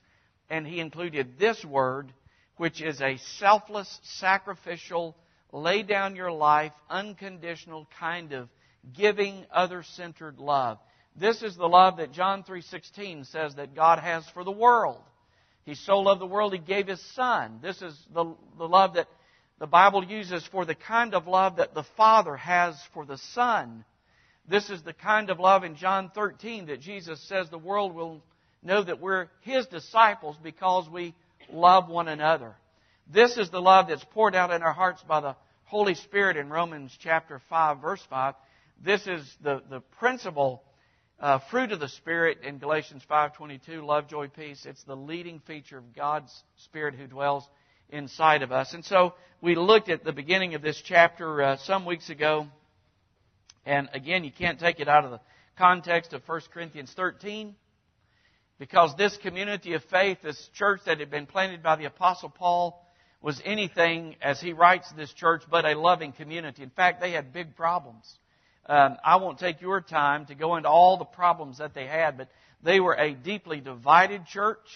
And 0.51 0.67
he 0.67 0.81
included 0.81 1.39
this 1.39 1.65
word, 1.65 2.13
which 2.59 2.83
is 2.83 3.01
a 3.01 3.17
selfless, 3.39 4.01
sacrificial, 4.03 5.17
lay 5.53 5.83
down 5.83 6.15
your 6.15 6.33
life, 6.33 6.73
unconditional 6.91 7.89
kind 7.99 8.33
of 8.33 8.49
giving, 8.97 9.47
other-centered 9.53 10.39
love. 10.39 10.79
This 11.17 11.43
is 11.43 11.57
the 11.57 11.69
love 11.69 11.99
that 11.99 12.13
John 12.13 12.43
3:16 12.43 13.25
says 13.27 13.55
that 13.55 13.75
God 13.75 13.99
has 13.99 14.29
for 14.31 14.43
the 14.43 14.51
world. 14.51 15.01
He 15.65 15.75
so 15.75 16.01
loved 16.01 16.21
the 16.21 16.27
world 16.27 16.53
he 16.53 16.59
gave 16.59 16.87
his 16.87 17.01
son. 17.15 17.61
This 17.63 17.81
is 17.81 17.99
the, 18.13 18.35
the 18.59 18.69
love 18.69 18.95
that 18.95 19.09
the 19.59 19.67
Bible 19.67 20.05
uses 20.05 20.47
for 20.49 20.65
the 20.65 20.75
kind 20.75 21.15
of 21.15 21.27
love 21.27 21.57
that 21.57 21.75
the 21.75 21.85
Father 21.97 22.37
has 22.37 22.77
for 22.93 23.07
the 23.07 23.19
Son. 23.19 23.85
This 24.49 24.69
is 24.69 24.83
the 24.83 24.93
kind 24.93 25.31
of 25.31 25.39
love 25.39 25.65
in 25.65 25.77
John 25.77 26.11
13 26.15 26.67
that 26.67 26.81
Jesus 26.81 27.21
says 27.29 27.49
the 27.49 27.59
world 27.59 27.95
will 27.95 28.21
know 28.63 28.83
that 28.83 29.01
we're 29.01 29.29
His 29.43 29.67
disciples 29.67 30.37
because 30.43 30.89
we 30.91 31.15
love 31.51 31.89
one 31.89 32.09
another. 32.09 32.55
This 33.13 33.37
is 33.37 33.51
the 33.51 33.61
love 33.61 33.89
that's 33.89 34.05
poured 34.13 34.35
out 34.35 34.51
in 34.51 34.63
our 34.63 34.73
hearts 34.73 35.03
by 35.07 35.21
the 35.21 35.37
Holy 35.67 35.95
Spirit 35.95 36.37
in 36.37 36.51
Romans 36.51 36.97
chapter 37.01 37.41
5, 37.49 37.81
verse 37.81 38.03
5. 38.11 38.35
This 38.85 39.07
is 39.07 39.37
the, 39.43 39.63
the 39.71 39.81
principal 39.99 40.63
uh, 41.21 41.39
fruit 41.51 41.73
of 41.73 41.81
the 41.81 41.89
Spirit 41.89 42.39
in 42.43 42.59
Galatians 42.59 43.03
5.22, 43.09 43.85
love, 43.85 44.09
joy, 44.09 44.29
peace. 44.29 44.67
It's 44.67 44.83
the 44.85 44.97
leading 44.97 45.41
feature 45.41 45.79
of 45.79 45.95
God's 45.95 46.33
Spirit 46.65 46.95
who 46.95 47.07
dwells 47.07 47.49
inside 47.89 48.43
of 48.43 48.53
us. 48.53 48.75
And 48.75 48.85
so 48.85 49.15
we 49.41 49.55
looked 49.55 49.89
at 49.89 50.05
the 50.05 50.13
beginning 50.13 50.55
of 50.55 50.63
this 50.63 50.81
chapter 50.85 51.43
uh, 51.43 51.57
some 51.59 51.87
weeks 51.87 52.11
ago. 52.11 52.47
And 53.65 53.89
again, 53.95 54.25
you 54.25 54.33
can't 54.33 54.59
take 54.59 54.81
it 54.81 54.89
out 54.89 55.05
of 55.05 55.13
the 55.13 55.21
context 55.57 56.13
of 56.13 56.23
1 56.27 56.41
Corinthians 56.53 56.93
13 56.97 57.55
because 58.59 58.95
this 58.97 59.17
community 59.19 59.75
of 59.75 59.85
faith, 59.85 60.19
this 60.23 60.49
church 60.55 60.81
that 60.87 61.01
had 61.01 61.11
been 61.11 61.27
planted 61.27 61.63
by 61.63 61.77
the 61.77 61.85
Apostle 61.85 62.31
Paul, 62.31 62.81
was 63.21 63.41
anything, 63.45 64.17
as 64.21 64.39
he 64.39 64.53
writes 64.53 64.93
this 64.93 65.13
church, 65.15 65.43
but 65.51 65.65
a 65.65 65.75
loving 65.75 66.13
community. 66.13 66.63
In 66.63 66.69
fact, 66.69 67.01
they 67.01 67.13
had 67.13 67.33
big 67.33 67.57
problems. 67.57 68.19
Um, 68.67 68.97
I 69.05 69.17
won't 69.17 69.39
take 69.39 69.61
your 69.61 69.81
time 69.81 70.27
to 70.27 70.35
go 70.35 70.57
into 70.57 70.69
all 70.69 70.97
the 70.97 71.05
problems 71.05 71.59
that 71.59 71.75
they 71.75 71.87
had, 71.87 72.17
but 72.17 72.29
they 72.63 72.81
were 72.81 72.95
a 72.95 73.13
deeply 73.13 73.61
divided 73.61 74.27
church. 74.27 74.67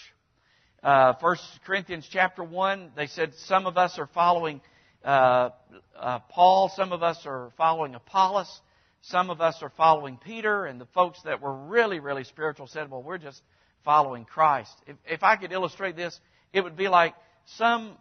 Uh, 0.83 1.13
1 1.19 1.37
Corinthians 1.65 2.07
chapter 2.09 2.43
1, 2.43 2.91
they 2.95 3.07
said 3.07 3.33
some 3.35 3.65
of 3.65 3.77
us 3.77 3.97
are 3.97 4.07
following 4.07 4.61
uh, 5.03 5.49
uh, 5.97 6.19
Paul, 6.29 6.71
some 6.75 6.91
of 6.91 7.03
us 7.03 7.25
are 7.25 7.51
following 7.57 7.95
Apollos, 7.95 8.61
some 9.01 9.29
of 9.29 9.39
us 9.39 9.55
are 9.61 9.71
following 9.77 10.17
Peter, 10.17 10.65
and 10.65 10.79
the 10.79 10.85
folks 10.87 11.21
that 11.23 11.41
were 11.41 11.53
really, 11.53 11.99
really 11.99 12.25
spiritual 12.25 12.67
said, 12.67 12.91
well, 12.91 13.01
we're 13.01 13.17
just 13.17 13.41
following 13.85 14.25
Christ. 14.25 14.71
If, 14.87 14.97
if 15.07 15.23
I 15.23 15.37
could 15.37 15.51
illustrate 15.51 15.95
this, 15.95 16.19
it 16.51 16.61
would 16.61 16.75
be 16.75 16.89
like 16.89 17.15
some 17.57 17.93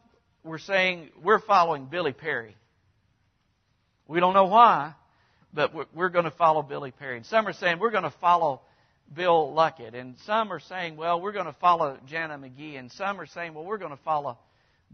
were 0.42 0.58
saying, 0.58 1.10
we're 1.22 1.38
following 1.38 1.86
Billy 1.86 2.12
Perry. 2.12 2.56
We 4.08 4.20
don't 4.20 4.34
know 4.34 4.46
why, 4.46 4.94
but 5.52 5.74
we're, 5.74 5.86
we're 5.94 6.08
going 6.08 6.24
to 6.24 6.30
follow 6.30 6.62
Billy 6.62 6.90
Perry. 6.90 7.16
And 7.16 7.26
some 7.26 7.46
are 7.46 7.52
saying, 7.52 7.78
we're 7.78 7.90
going 7.90 8.04
to 8.04 8.14
follow 8.20 8.60
Bill 9.14 9.52
Luckett. 9.54 9.94
And 9.94 10.16
some 10.24 10.52
are 10.52 10.60
saying, 10.60 10.96
well, 10.96 11.20
we're 11.20 11.32
going 11.32 11.46
to 11.46 11.56
follow 11.60 11.98
Jana 12.06 12.38
McGee. 12.38 12.78
And 12.78 12.90
some 12.92 13.20
are 13.20 13.26
saying, 13.26 13.54
well, 13.54 13.64
we're 13.64 13.78
going 13.78 13.96
to 13.96 14.02
follow 14.04 14.38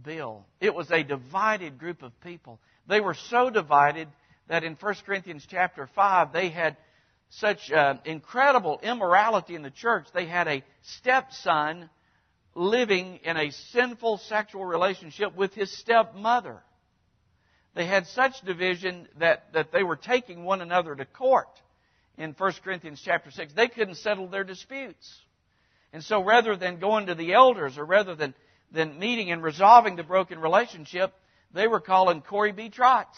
Bill. 0.03 0.45
It 0.61 0.75
was 0.75 0.91
a 0.91 1.03
divided 1.03 1.79
group 1.79 2.03
of 2.03 2.19
people. 2.21 2.59
They 2.87 3.01
were 3.01 3.15
so 3.15 3.51
divided 3.51 4.09
that 4.49 4.65
in 4.65 4.75
1 4.75 4.95
Corinthians 5.07 5.47
chapter 5.49 5.89
5, 5.95 6.33
they 6.33 6.51
had 6.51 6.77
such 7.31 7.73
uh, 7.73 7.95
incredible 8.05 8.79
immorality 8.83 9.55
in 9.55 9.63
the 9.63 9.71
church. 9.71 10.07
They 10.15 10.27
had 10.27 10.47
a 10.47 10.63
stepson 10.83 11.89
living 12.55 13.21
in 13.25 13.37
a 13.37 13.51
sinful 13.51 14.19
sexual 14.19 14.65
relationship 14.65 15.35
with 15.35 15.55
his 15.55 15.77
stepmother. 15.79 16.63
They 17.75 17.87
had 17.87 18.07
such 18.07 18.41
division 18.43 19.09
that, 19.19 19.53
that 19.53 19.73
they 19.73 19.83
were 19.83 19.97
taking 19.97 20.45
one 20.45 20.61
another 20.61 20.95
to 20.95 21.05
court 21.05 21.49
in 22.17 22.35
1 22.39 22.53
Corinthians 22.63 23.03
chapter 23.05 23.31
6. 23.31 23.53
They 23.53 23.69
couldn't 23.69 23.97
settle 23.97 24.29
their 24.29 24.45
disputes. 24.45 25.13
And 25.93 26.03
so 26.03 26.23
rather 26.23 26.57
than 26.57 26.79
going 26.79 27.07
to 27.07 27.15
the 27.15 27.33
elders 27.33 27.77
or 27.77 27.85
rather 27.85 28.15
than, 28.15 28.35
than 28.73 28.99
meeting 28.99 29.31
and 29.31 29.43
resolving 29.43 29.97
the 29.97 30.03
broken 30.05 30.39
relationship, 30.39 31.13
they 31.53 31.67
were 31.67 31.81
calling 31.81 32.21
Corey 32.21 32.53
B. 32.53 32.71
Trotz 32.71 33.17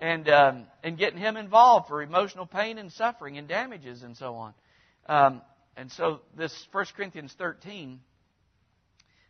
and, 0.00 0.28
um, 0.28 0.66
and 0.82 0.98
getting 0.98 1.18
him 1.18 1.36
involved 1.36 1.88
for 1.88 2.02
emotional 2.02 2.46
pain 2.46 2.78
and 2.78 2.90
suffering 2.92 3.38
and 3.38 3.46
damages 3.46 4.02
and 4.02 4.16
so 4.16 4.34
on. 4.34 4.54
Um, 5.06 5.42
and 5.76 5.90
so 5.92 6.20
this 6.36 6.52
1 6.72 6.86
Corinthians 6.96 7.34
13 7.38 8.00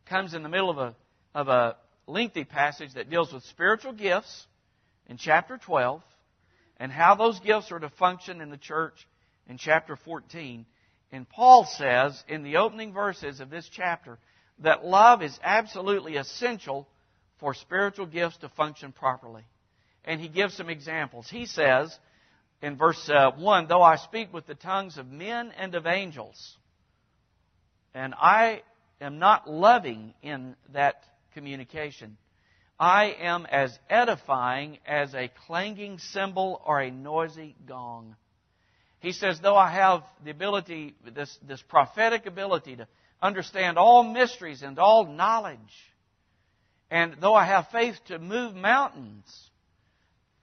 comes 0.06 0.34
in 0.34 0.42
the 0.42 0.48
middle 0.48 0.70
of 0.70 0.78
a, 0.78 0.94
of 1.34 1.48
a 1.48 1.76
lengthy 2.06 2.44
passage 2.44 2.94
that 2.94 3.10
deals 3.10 3.32
with 3.32 3.44
spiritual 3.44 3.92
gifts 3.92 4.46
in 5.06 5.16
chapter 5.16 5.58
12 5.58 6.02
and 6.78 6.90
how 6.90 7.14
those 7.14 7.38
gifts 7.40 7.70
are 7.70 7.78
to 7.78 7.90
function 7.90 8.40
in 8.40 8.50
the 8.50 8.56
church 8.56 9.06
in 9.48 9.58
chapter 9.58 9.96
14. 9.96 10.66
And 11.12 11.28
Paul 11.28 11.64
says 11.64 12.22
in 12.28 12.42
the 12.42 12.56
opening 12.56 12.92
verses 12.92 13.40
of 13.40 13.50
this 13.50 13.68
chapter 13.70 14.18
that 14.60 14.84
love 14.84 15.22
is 15.22 15.38
absolutely 15.42 16.16
essential 16.16 16.88
for 17.38 17.54
spiritual 17.54 18.06
gifts 18.06 18.38
to 18.38 18.48
function 18.48 18.92
properly. 18.92 19.42
And 20.04 20.20
he 20.20 20.28
gives 20.28 20.54
some 20.54 20.70
examples. 20.70 21.28
He 21.28 21.46
says 21.46 21.96
in 22.62 22.76
verse 22.76 23.08
uh, 23.08 23.32
1 23.32 23.66
Though 23.68 23.82
I 23.82 23.96
speak 23.96 24.32
with 24.32 24.46
the 24.46 24.54
tongues 24.54 24.98
of 24.98 25.10
men 25.10 25.52
and 25.58 25.74
of 25.74 25.86
angels, 25.86 26.56
and 27.94 28.14
I 28.14 28.62
am 29.00 29.18
not 29.18 29.48
loving 29.50 30.14
in 30.22 30.56
that 30.72 31.02
communication, 31.34 32.16
I 32.78 33.14
am 33.20 33.46
as 33.46 33.78
edifying 33.88 34.78
as 34.86 35.14
a 35.14 35.30
clanging 35.46 35.98
cymbal 35.98 36.60
or 36.64 36.80
a 36.80 36.90
noisy 36.90 37.54
gong. 37.66 38.16
He 39.00 39.12
says, 39.12 39.40
though 39.40 39.56
I 39.56 39.70
have 39.72 40.02
the 40.24 40.30
ability, 40.30 40.94
this, 41.14 41.38
this 41.46 41.62
prophetic 41.62 42.26
ability 42.26 42.76
to 42.76 42.88
understand 43.20 43.78
all 43.78 44.04
mysteries 44.04 44.62
and 44.62 44.78
all 44.78 45.06
knowledge, 45.06 45.58
and 46.90 47.16
though 47.20 47.34
I 47.34 47.46
have 47.46 47.68
faith 47.72 47.96
to 48.08 48.18
move 48.18 48.54
mountains, 48.54 49.50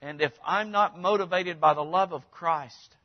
and 0.02 0.20
if 0.20 0.32
I'm 0.44 0.70
not 0.70 0.98
motivated 0.98 1.60
by 1.60 1.74
the 1.74 1.84
love 1.84 2.12
of 2.12 2.30
Christ 2.30 2.96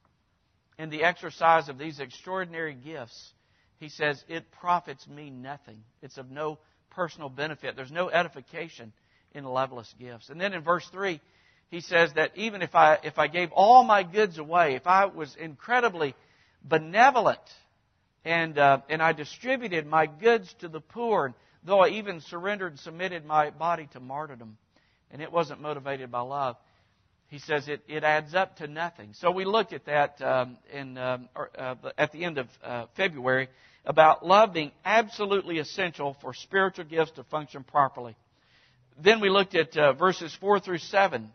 in 0.79 0.89
the 0.89 1.03
exercise 1.03 1.69
of 1.69 1.77
these 1.77 1.99
extraordinary 1.99 2.73
gifts, 2.73 3.33
he 3.79 3.89
says, 3.89 4.23
it 4.27 4.51
profits 4.51 5.07
me 5.07 5.29
nothing. 5.29 5.83
It's 6.01 6.17
of 6.17 6.31
no 6.31 6.59
personal 6.95 7.29
benefit. 7.29 7.75
There's 7.75 7.91
no 7.91 8.09
edification 8.09 8.93
in 9.33 9.43
loveless 9.43 9.93
gifts. 9.99 10.29
And 10.29 10.39
then 10.39 10.53
in 10.53 10.61
verse 10.61 10.87
3, 10.91 11.19
he 11.69 11.81
says 11.81 12.13
that 12.13 12.31
even 12.35 12.61
if 12.61 12.73
I, 12.73 12.99
if 13.03 13.19
I 13.19 13.27
gave 13.27 13.51
all 13.51 13.83
my 13.83 14.03
goods 14.03 14.37
away, 14.37 14.75
if 14.75 14.87
I 14.87 15.05
was 15.05 15.35
incredibly 15.35 16.15
benevolent 16.63 17.39
and, 18.23 18.57
uh, 18.57 18.79
and 18.89 19.01
I 19.01 19.13
distributed 19.13 19.85
my 19.85 20.05
goods 20.05 20.53
to 20.59 20.69
the 20.69 20.79
poor, 20.79 21.27
and 21.27 21.35
though 21.63 21.79
I 21.79 21.89
even 21.89 22.21
surrendered 22.21 22.73
and 22.73 22.79
submitted 22.79 23.25
my 23.25 23.49
body 23.49 23.87
to 23.93 23.99
martyrdom, 23.99 24.57
and 25.11 25.21
it 25.21 25.31
wasn't 25.31 25.61
motivated 25.61 26.11
by 26.11 26.21
love, 26.21 26.55
he 27.27 27.39
says 27.39 27.67
it, 27.67 27.81
it 27.87 28.03
adds 28.03 28.33
up 28.33 28.57
to 28.57 28.67
nothing. 28.67 29.13
So 29.13 29.31
we 29.31 29.45
looked 29.45 29.73
at 29.73 29.85
that 29.85 30.21
um, 30.21 30.57
in, 30.71 30.97
um, 30.97 31.27
or, 31.35 31.49
uh, 31.57 31.75
at 31.97 32.11
the 32.11 32.23
end 32.23 32.37
of 32.37 32.47
uh, 32.63 32.85
February 32.95 33.49
about 33.85 34.25
love 34.25 34.53
being 34.53 34.71
absolutely 34.83 35.59
essential 35.59 36.15
for 36.21 36.33
spiritual 36.33 36.85
gifts 36.85 37.11
to 37.11 37.23
function 37.25 37.63
properly. 37.63 38.15
Then 39.01 39.19
we 39.21 39.29
looked 39.29 39.55
at 39.55 39.75
uh, 39.77 39.93
verses 39.93 40.35
4 40.39 40.59
through 40.59 40.79
7 40.79 41.31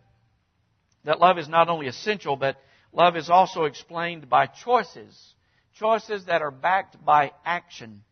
that 1.05 1.19
love 1.19 1.39
is 1.39 1.49
not 1.49 1.69
only 1.69 1.87
essential, 1.87 2.37
but 2.37 2.57
love 2.93 3.17
is 3.17 3.31
also 3.31 3.65
explained 3.65 4.29
by 4.29 4.47
choices, 4.47 5.35
choices 5.79 6.27
that 6.27 6.43
are 6.43 6.51
backed 6.51 7.03
by 7.05 7.33
action. 7.45 8.03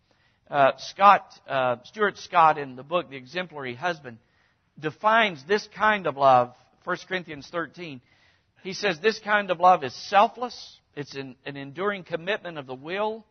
Uh, 0.51 0.73
Scott, 0.79 1.31
uh, 1.47 1.77
Stuart 1.85 2.17
Scott, 2.19 2.57
in 2.57 2.77
the 2.77 2.83
book 2.83 3.11
The 3.11 3.17
Exemplary 3.17 3.75
Husband, 3.75 4.19
defines 4.79 5.45
this 5.47 5.69
kind 5.77 6.07
of 6.07 6.17
love, 6.17 6.55
1 6.85 6.97
Corinthians 7.07 7.49
13. 7.51 8.01
He 8.63 8.73
says 8.73 8.99
this 9.01 9.19
kind 9.19 9.51
of 9.51 9.61
love 9.61 9.85
is 9.85 9.95
selfless, 10.09 10.79
it's 10.97 11.15
an, 11.15 11.37
an 11.45 11.57
enduring 11.57 12.05
commitment 12.05 12.57
of 12.57 12.67
the 12.67 12.75
will, 12.75 13.27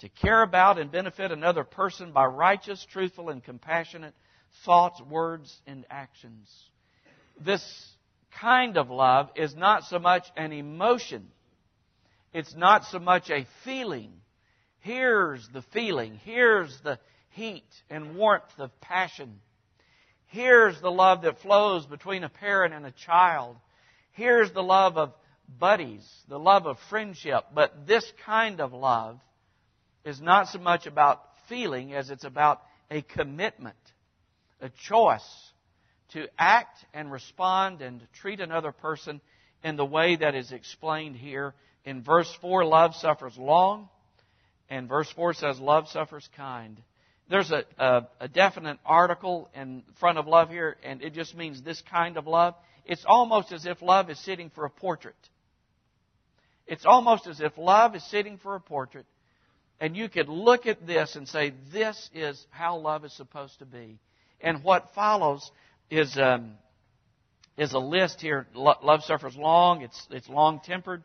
to 0.00 0.08
care 0.08 0.42
about 0.42 0.78
and 0.78 0.90
benefit 0.90 1.32
another 1.32 1.64
person 1.64 2.12
by 2.12 2.24
righteous, 2.26 2.84
truthful, 2.90 3.30
and 3.30 3.42
compassionate 3.42 4.14
thoughts, 4.64 5.00
words, 5.02 5.54
and 5.66 5.84
actions. 5.90 6.48
This 7.44 7.64
kind 8.40 8.76
of 8.76 8.90
love 8.90 9.30
is 9.36 9.54
not 9.54 9.84
so 9.84 9.98
much 9.98 10.24
an 10.36 10.52
emotion. 10.52 11.28
It's 12.32 12.54
not 12.54 12.84
so 12.84 12.98
much 12.98 13.30
a 13.30 13.46
feeling. 13.64 14.12
Here's 14.80 15.48
the 15.52 15.62
feeling. 15.72 16.20
Here's 16.24 16.76
the 16.82 16.98
heat 17.30 17.68
and 17.90 18.16
warmth 18.16 18.44
of 18.58 18.70
passion. 18.80 19.40
Here's 20.26 20.80
the 20.80 20.90
love 20.90 21.22
that 21.22 21.40
flows 21.40 21.86
between 21.86 22.22
a 22.22 22.28
parent 22.28 22.74
and 22.74 22.86
a 22.86 22.92
child. 22.92 23.56
Here's 24.12 24.52
the 24.52 24.62
love 24.62 24.98
of 24.98 25.14
buddies, 25.58 26.06
the 26.28 26.38
love 26.38 26.66
of 26.66 26.76
friendship. 26.90 27.44
But 27.54 27.86
this 27.86 28.04
kind 28.26 28.60
of 28.60 28.72
love 28.72 29.18
is 30.08 30.20
not 30.20 30.48
so 30.48 30.58
much 30.58 30.86
about 30.86 31.22
feeling 31.48 31.94
as 31.94 32.10
it's 32.10 32.24
about 32.24 32.62
a 32.90 33.02
commitment, 33.02 33.76
a 34.60 34.70
choice 34.88 35.28
to 36.12 36.26
act 36.38 36.78
and 36.94 37.12
respond 37.12 37.82
and 37.82 38.02
treat 38.20 38.40
another 38.40 38.72
person 38.72 39.20
in 39.62 39.76
the 39.76 39.84
way 39.84 40.16
that 40.16 40.34
is 40.34 40.52
explained 40.52 41.16
here. 41.16 41.54
In 41.84 42.02
verse 42.02 42.32
4, 42.40 42.64
love 42.64 42.94
suffers 42.94 43.36
long, 43.36 43.88
and 44.68 44.88
verse 44.88 45.10
4 45.14 45.34
says, 45.34 45.60
love 45.60 45.88
suffers 45.88 46.28
kind. 46.36 46.80
There's 47.28 47.50
a, 47.50 47.64
a, 47.78 48.08
a, 48.20 48.28
definite 48.28 48.78
article 48.86 49.50
in 49.54 49.82
front 50.00 50.16
of 50.16 50.26
love 50.26 50.48
here, 50.48 50.76
and 50.82 51.02
it 51.02 51.12
just 51.12 51.36
means 51.36 51.62
this 51.62 51.82
kind 51.90 52.16
of 52.16 52.26
love. 52.26 52.54
It's 52.86 53.04
almost 53.06 53.52
as 53.52 53.66
if 53.66 53.82
love 53.82 54.08
is 54.08 54.18
sitting 54.24 54.50
for 54.54 54.64
a 54.64 54.70
portrait. 54.70 55.14
It's 56.66 56.86
almost 56.86 57.26
as 57.26 57.40
if 57.40 57.52
love 57.58 57.94
is 57.94 58.10
sitting 58.10 58.38
for 58.38 58.54
a 58.54 58.60
portrait, 58.60 59.04
and 59.80 59.96
you 59.96 60.08
could 60.08 60.28
look 60.28 60.66
at 60.66 60.86
this 60.86 61.16
and 61.16 61.28
say, 61.28 61.52
This 61.72 62.10
is 62.14 62.46
how 62.50 62.78
love 62.78 63.04
is 63.04 63.12
supposed 63.12 63.58
to 63.60 63.66
be. 63.66 63.98
And 64.40 64.62
what 64.62 64.94
follows 64.94 65.50
is, 65.90 66.16
um, 66.18 66.52
is 67.56 67.72
a 67.72 67.78
list 67.78 68.20
here. 68.20 68.46
Love 68.54 69.02
suffers 69.04 69.36
long, 69.36 69.82
it's, 69.82 70.06
it's 70.10 70.28
long 70.28 70.60
tempered, 70.64 71.02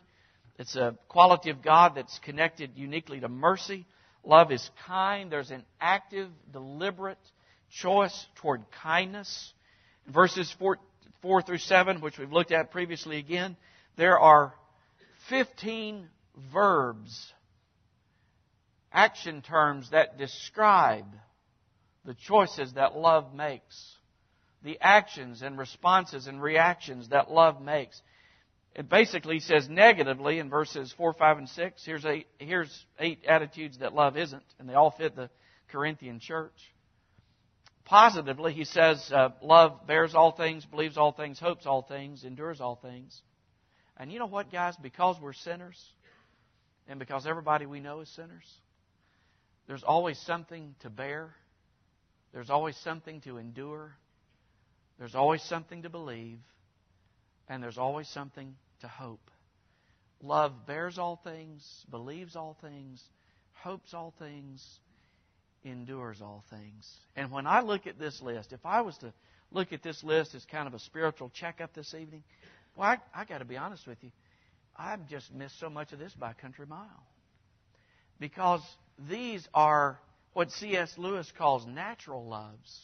it's 0.58 0.75
a 0.75 0.96
quality 1.08 1.50
of 1.50 1.62
God 1.62 1.94
that's 1.96 2.20
connected 2.20 2.72
uniquely 2.75 3.20
to 3.20 3.30
mercy. 3.30 3.86
Love 4.24 4.51
is 4.51 4.70
kind. 4.86 5.32
There's 5.32 5.51
an 5.51 5.63
active, 5.82 6.30
deliberate 6.51 7.18
choice 7.72 8.25
toward 8.36 8.63
kindness. 8.82 9.53
verses 10.08 10.53
4, 10.60 10.77
4 11.22 11.42
through 11.42 11.58
7, 11.58 12.01
which 12.01 12.18
we've 12.18 12.32
looked 12.32 12.51
at 12.51 12.72
previously 12.72 13.18
again, 13.18 13.58
there 13.98 14.20
are 14.20 14.53
15 15.30 16.08
verbs, 16.53 17.34
action 18.93 19.41
terms 19.41 19.89
that 19.91 20.17
describe 20.17 21.07
the 22.05 22.13
choices 22.13 22.73
that 22.73 22.95
love 22.95 23.33
makes, 23.33 23.95
the 24.63 24.77
actions 24.79 25.41
and 25.41 25.57
responses 25.57 26.27
and 26.27 26.41
reactions 26.41 27.09
that 27.09 27.31
love 27.31 27.62
makes. 27.62 28.01
It 28.75 28.89
basically 28.89 29.39
says 29.39 29.69
negatively 29.69 30.39
in 30.39 30.50
verses 30.50 30.93
4, 30.97 31.13
5, 31.13 31.38
and 31.38 31.50
6. 31.50 31.85
Here's 31.85 32.05
eight, 32.05 32.27
here's 32.39 32.85
eight 33.00 33.19
attitudes 33.27 33.79
that 33.79 33.93
love 33.93 34.17
isn't, 34.17 34.43
and 34.59 34.67
they 34.67 34.73
all 34.73 34.91
fit 34.91 35.15
the 35.15 35.29
Corinthian 35.71 36.19
church. 36.19 36.73
Positively, 37.85 38.53
he 38.53 38.63
says 38.63 39.12
uh, 39.13 39.29
love 39.41 39.85
bears 39.85 40.15
all 40.15 40.31
things, 40.31 40.65
believes 40.65 40.97
all 40.97 41.12
things, 41.12 41.39
hopes 41.39 41.65
all 41.65 41.81
things, 41.81 42.23
endures 42.23 42.62
all 42.62 42.75
things. 42.75 43.21
And 43.97 44.12
you 44.12 44.19
know 44.19 44.25
what, 44.25 44.51
guys? 44.51 44.75
Because 44.81 45.17
we're 45.21 45.33
sinners, 45.33 45.79
and 46.88 46.97
because 46.97 47.27
everybody 47.27 47.65
we 47.65 47.79
know 47.79 48.00
is 48.00 48.09
sinners, 48.09 48.50
there's 49.67 49.84
always 49.84 50.20
something 50.20 50.75
to 50.82 50.89
bear. 50.89 51.34
There's 52.34 52.50
always 52.50 52.75
something 52.77 53.22
to 53.22 53.38
endure. 53.38 53.96
There's 55.00 55.15
always 55.15 55.41
something 55.43 55.84
to 55.84 55.89
believe. 55.89 56.39
And 57.48 57.62
there's 57.62 57.77
always 57.77 58.08
something 58.10 58.55
to 58.82 58.88
hope. 58.88 59.32
Love 60.22 60.53
bears 60.65 60.98
all 60.98 61.20
things, 61.24 61.62
believes 61.91 62.36
all 62.36 62.58
things, 62.62 63.03
hopes 63.53 63.93
all 63.93 64.13
things, 64.17 64.65
endures 65.63 66.22
all 66.22 66.43
things. 66.50 66.89
And 67.15 67.32
when 67.32 67.46
I 67.46 67.62
look 67.62 67.88
at 67.88 68.00
this 68.00 68.22
list, 68.22 68.53
if 68.53 68.65
I 68.65 68.82
was 68.82 68.98
to 69.00 69.13
look 69.51 69.74
at 69.74 69.84
this 69.84 70.03
list 70.03 70.34
as 70.36 70.46
kind 70.46 70.67
of 70.67 70.74
a 70.74 70.79
spiritual 70.79 71.29
checkup 71.29 71.74
this 71.74 71.93
evening, 71.93 72.24
well, 72.75 72.90
I, 72.90 73.22
I 73.22 73.25
got 73.25 73.40
to 73.40 73.46
be 73.46 73.57
honest 73.57 73.85
with 73.85 73.98
you. 74.01 74.11
I've 74.75 75.07
just 75.07 75.33
missed 75.33 75.59
so 75.59 75.70
much 75.70 75.92
of 75.92 76.00
this 76.00 76.14
by 76.14 76.33
country 76.33 76.66
mile. 76.66 77.03
Because 78.20 78.61
these 79.10 79.48
are 79.53 80.00
what 80.34 80.51
C.S. 80.51 80.94
Lewis 80.98 81.32
calls 81.38 81.66
natural 81.66 82.25
loves. 82.25 82.79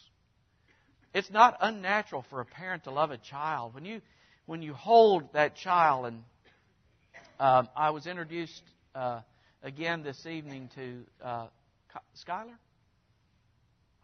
It's 1.13 1.31
not 1.31 1.57
unnatural 1.61 2.23
for 2.29 2.39
a 2.39 2.45
parent 2.45 2.83
to 2.83 2.91
love 2.91 3.11
a 3.11 3.17
child. 3.17 3.73
When 3.73 3.85
you 3.85 4.01
when 4.45 4.61
you 4.61 4.73
hold 4.73 5.33
that 5.33 5.55
child, 5.55 6.07
and 6.07 6.23
um, 7.39 7.69
I 7.75 7.91
was 7.91 8.07
introduced 8.07 8.61
uh, 8.95 9.21
again 9.63 10.03
this 10.03 10.25
evening 10.25 10.69
to 10.75 11.03
uh, 11.23 11.47
Skylar, 12.15 12.55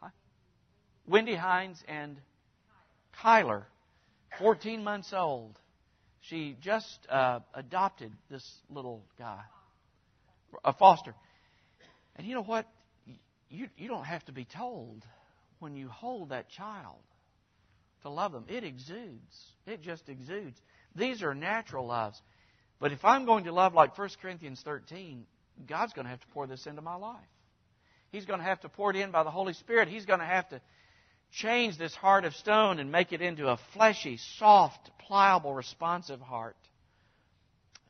Hi. 0.02 0.10
Wendy 1.08 1.36
Hines, 1.36 1.84
and 1.88 2.18
Kyler, 3.24 3.63
14 4.39 4.84
months 4.84 5.13
old. 5.13 5.58
She 6.22 6.58
just 6.62 7.00
uh, 7.08 7.39
adopted 7.54 8.12
this 8.32 8.44
little 8.70 9.04
guy, 9.20 9.41
a 10.63 10.74
foster. 10.74 11.13
And 12.15 12.28
you 12.28 12.36
know 12.36 12.43
what? 12.43 12.67
You, 13.49 13.67
you 13.78 13.88
don't 13.88 14.06
have 14.06 14.23
to 14.25 14.32
be 14.32 14.45
told 14.45 15.04
when 15.60 15.75
you 15.75 15.88
hold 15.88 16.30
that 16.30 16.49
child 16.49 17.01
to 18.01 18.10
love 18.10 18.32
them. 18.32 18.45
It 18.47 18.63
exudes. 18.63 19.51
It 19.65 19.82
just 19.82 20.10
exudes. 20.10 20.60
These 20.95 21.23
are 21.23 21.34
natural 21.34 21.88
loves. 21.88 22.21
But 22.80 22.91
if 22.91 23.04
I'm 23.04 23.25
going 23.25 23.45
to 23.45 23.51
love 23.51 23.73
like 23.73 23.97
1 23.97 24.10
Corinthians 24.21 24.62
13, 24.63 25.25
God's 25.67 25.93
going 25.93 26.06
to 26.06 26.10
have 26.10 26.19
to 26.19 26.28
pour 26.28 26.47
this 26.47 26.65
into 26.65 26.82
my 26.82 26.95
life. 26.95 27.19
He's 28.12 28.25
going 28.25 28.39
to 28.39 28.45
have 28.45 28.62
to 28.62 28.69
pour 28.69 28.91
it 28.91 28.95
in 28.95 29.12
by 29.12 29.23
the 29.23 29.32
Holy 29.32 29.54
Spirit. 29.54 29.88
He's 29.88 30.06
going 30.06 30.19
to 30.19 30.25
have 30.25 30.47
to 30.49 30.62
change 31.32 31.78
this 31.78 31.93
heart 31.95 32.25
of 32.25 32.34
stone 32.36 32.80
and 32.80 32.91
make 32.91 33.12
it 33.12 33.21
into 33.21 33.47
a 33.47 33.58
fleshy, 33.73 34.17
soft, 34.38 34.91
pliable, 34.99 35.54
responsive 35.54 36.21
heart. 36.21 36.56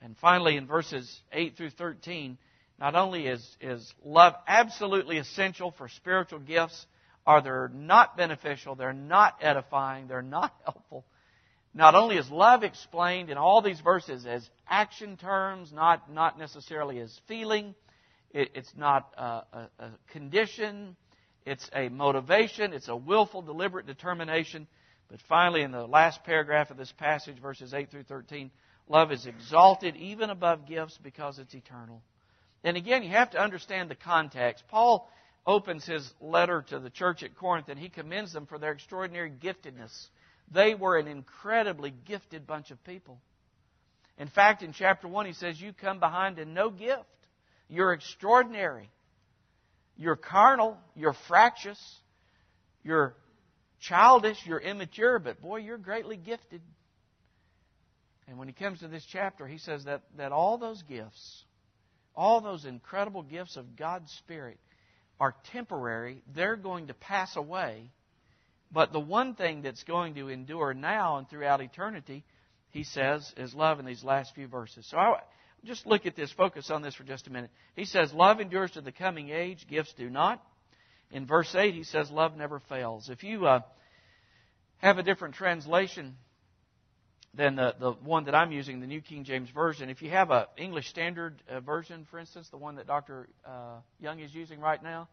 And 0.02 0.16
finally, 0.18 0.56
in 0.56 0.68
verses 0.68 1.22
8 1.32 1.58
through 1.58 1.72
13, 1.72 2.38
not 2.80 2.96
only 2.96 3.28
is, 3.28 3.58
is 3.62 3.94
love 4.04 4.34
absolutely 4.48 5.18
essential 5.18 5.72
for 5.72 5.88
spiritual 5.88 6.40
gifts, 6.40 6.86
are 7.26 7.42
they're 7.42 7.72
not 7.74 8.18
beneficial, 8.18 8.76
they're 8.76 8.94
not 8.94 9.38
edifying, 9.42 10.08
they're 10.08 10.22
not 10.22 10.54
helpful. 10.64 11.06
Not 11.74 11.96
only 11.96 12.18
is 12.18 12.30
love 12.30 12.64
explained 12.64 13.30
in 13.30 13.38
all 13.38 13.62
these 13.62 13.82
verses 13.82 14.26
as 14.26 14.50
action 14.68 15.18
terms, 15.18 15.74
not, 15.74 16.12
not 16.12 16.40
necessarily 16.40 17.00
as 17.00 17.20
feeling, 17.28 17.76
it, 18.32 18.52
it's 18.56 18.72
not 18.78 19.14
a, 19.18 19.24
a, 19.24 19.70
a 19.80 19.90
condition, 20.12 20.96
it's 21.46 21.70
a 21.74 21.90
motivation, 21.90 22.74
it's 22.74 22.88
a 22.88 22.96
willful, 22.96 23.42
deliberate 23.42 23.88
determination. 23.88 24.68
But 25.10 25.20
finally, 25.28 25.62
in 25.62 25.72
the 25.72 25.86
last 25.86 26.24
paragraph 26.24 26.72
of 26.72 26.78
this 26.78 26.92
passage, 26.94 27.40
verses 27.42 27.74
8 27.74 27.92
through 27.92 28.04
13, 28.04 28.52
love 28.88 29.12
is 29.12 29.26
exalted 29.26 29.96
even 29.96 30.30
above 30.30 30.68
gifts 30.68 30.98
because 31.02 31.40
it's 31.40 31.54
eternal. 31.54 32.02
And 32.64 32.78
again, 32.78 33.04
you 33.04 33.10
have 33.10 33.32
to 33.32 33.40
understand 33.40 33.90
the 33.90 33.96
context. 33.96 34.64
Paul 34.70 35.10
opens 35.46 35.86
his 35.86 36.12
letter 36.20 36.64
to 36.70 36.80
the 36.80 36.90
church 36.90 37.22
at 37.24 37.36
Corinth 37.36 37.70
and 37.70 37.80
he 37.80 37.90
commends 37.90 38.34
them 38.34 38.48
for 38.48 38.58
their 38.58 38.72
extraordinary 38.72 39.32
giftedness. 39.32 40.08
They 40.52 40.76
were 40.76 40.98
an 40.98 41.08
incredibly 41.08 41.92
gifted 41.92 42.48
bunch 42.48 42.72
of 42.72 42.84
people. 42.84 43.20
In 44.18 44.28
fact, 44.28 44.64
in 44.64 44.74
chapter 44.74 45.08
1, 45.08 45.26
he 45.26 45.34
says, 45.34 45.60
You 45.60 45.74
come 45.74 46.00
behind 46.00 46.40
in 46.40 46.54
no 46.54 46.70
gift. 46.70 47.04
You're 47.68 47.94
extraordinary. 47.94 48.90
You're 49.98 50.16
carnal. 50.16 50.78
You're 50.96 51.16
fractious. 51.28 51.80
You're 52.84 53.16
childish. 53.80 54.38
You're 54.46 54.60
immature. 54.60 55.20
But 55.20 55.42
boy, 55.42 55.58
you're 55.58 55.78
greatly 55.78 56.18
gifted. 56.18 56.62
And 58.28 58.38
when 58.38 58.48
he 58.48 58.54
comes 58.54 58.80
to 58.80 58.88
this 58.88 59.06
chapter, 59.12 59.48
he 59.48 59.58
says 59.58 59.86
that, 59.86 60.02
that 60.18 60.32
all 60.32 60.58
those 60.58 60.82
gifts, 60.84 61.44
all 62.16 62.42
those 62.42 62.66
incredible 62.66 63.24
gifts 63.24 63.58
of 63.58 63.76
God's 63.76 64.12
Spirit, 64.12 64.60
are 65.20 65.36
temporary. 65.52 66.22
They're 66.34 66.56
going 66.56 66.88
to 66.88 66.94
pass 66.94 67.36
away. 67.36 67.90
But 68.72 68.92
the 68.92 69.00
one 69.00 69.36
thing 69.36 69.62
that's 69.62 69.84
going 69.84 70.16
to 70.16 70.30
endure 70.30 70.74
now 70.74 71.18
and 71.18 71.30
throughout 71.30 71.62
eternity, 71.62 72.26
he 72.72 72.84
says, 72.84 73.32
is 73.38 73.54
love 73.54 73.80
in 73.80 73.86
these 73.86 74.04
last 74.04 74.36
few 74.36 74.48
verses. 74.48 74.86
So 74.90 74.98
I, 74.98 75.20
just 75.66 75.86
look 75.86 76.06
at 76.06 76.16
this, 76.16 76.32
focus 76.32 76.70
on 76.70 76.82
this 76.82 76.96
for 76.96 77.04
just 77.04 77.28
a 77.28 77.32
minute. 77.32 77.50
He 77.76 77.86
says, 77.86 78.14
Love 78.14 78.40
endures 78.40 78.72
to 78.72 78.82
the 78.82 78.92
coming 78.92 79.30
age, 79.30 79.66
gifts 79.68 79.94
do 79.98 80.10
not. 80.10 80.44
In 81.12 81.26
verse 81.26 81.54
8, 81.56 81.74
he 81.74 81.84
says, 81.84 82.12
Love 82.12 82.36
never 82.36 82.60
fails. 82.60 83.10
If 83.10 83.24
you 83.24 83.46
uh, 83.46 83.62
have 84.78 84.98
a 84.98 85.04
different 85.04 85.36
translation 85.36 86.16
than 87.36 87.56
the, 87.56 87.76
the 87.80 87.92
one 87.92 88.26
that 88.26 88.36
I'm 88.36 88.52
using, 88.52 88.80
the 88.80 88.88
New 88.88 89.02
King 89.02 89.24
James 89.24 89.50
Version, 89.50 89.90
if 89.90 90.02
you 90.02 90.10
have 90.10 90.32
an 90.32 90.46
English 90.58 90.88
Standard 90.90 91.42
uh, 91.50 91.60
Version, 91.60 92.06
for 92.10 92.20
instance, 92.20 92.48
the 92.50 92.58
one 92.58 92.76
that 92.76 92.88
Dr. 92.88 93.28
Uh, 93.46 93.78
Young 94.00 94.20
is 94.20 94.34
using 94.34 94.60
right 94.60 94.82
now, 94.82 95.08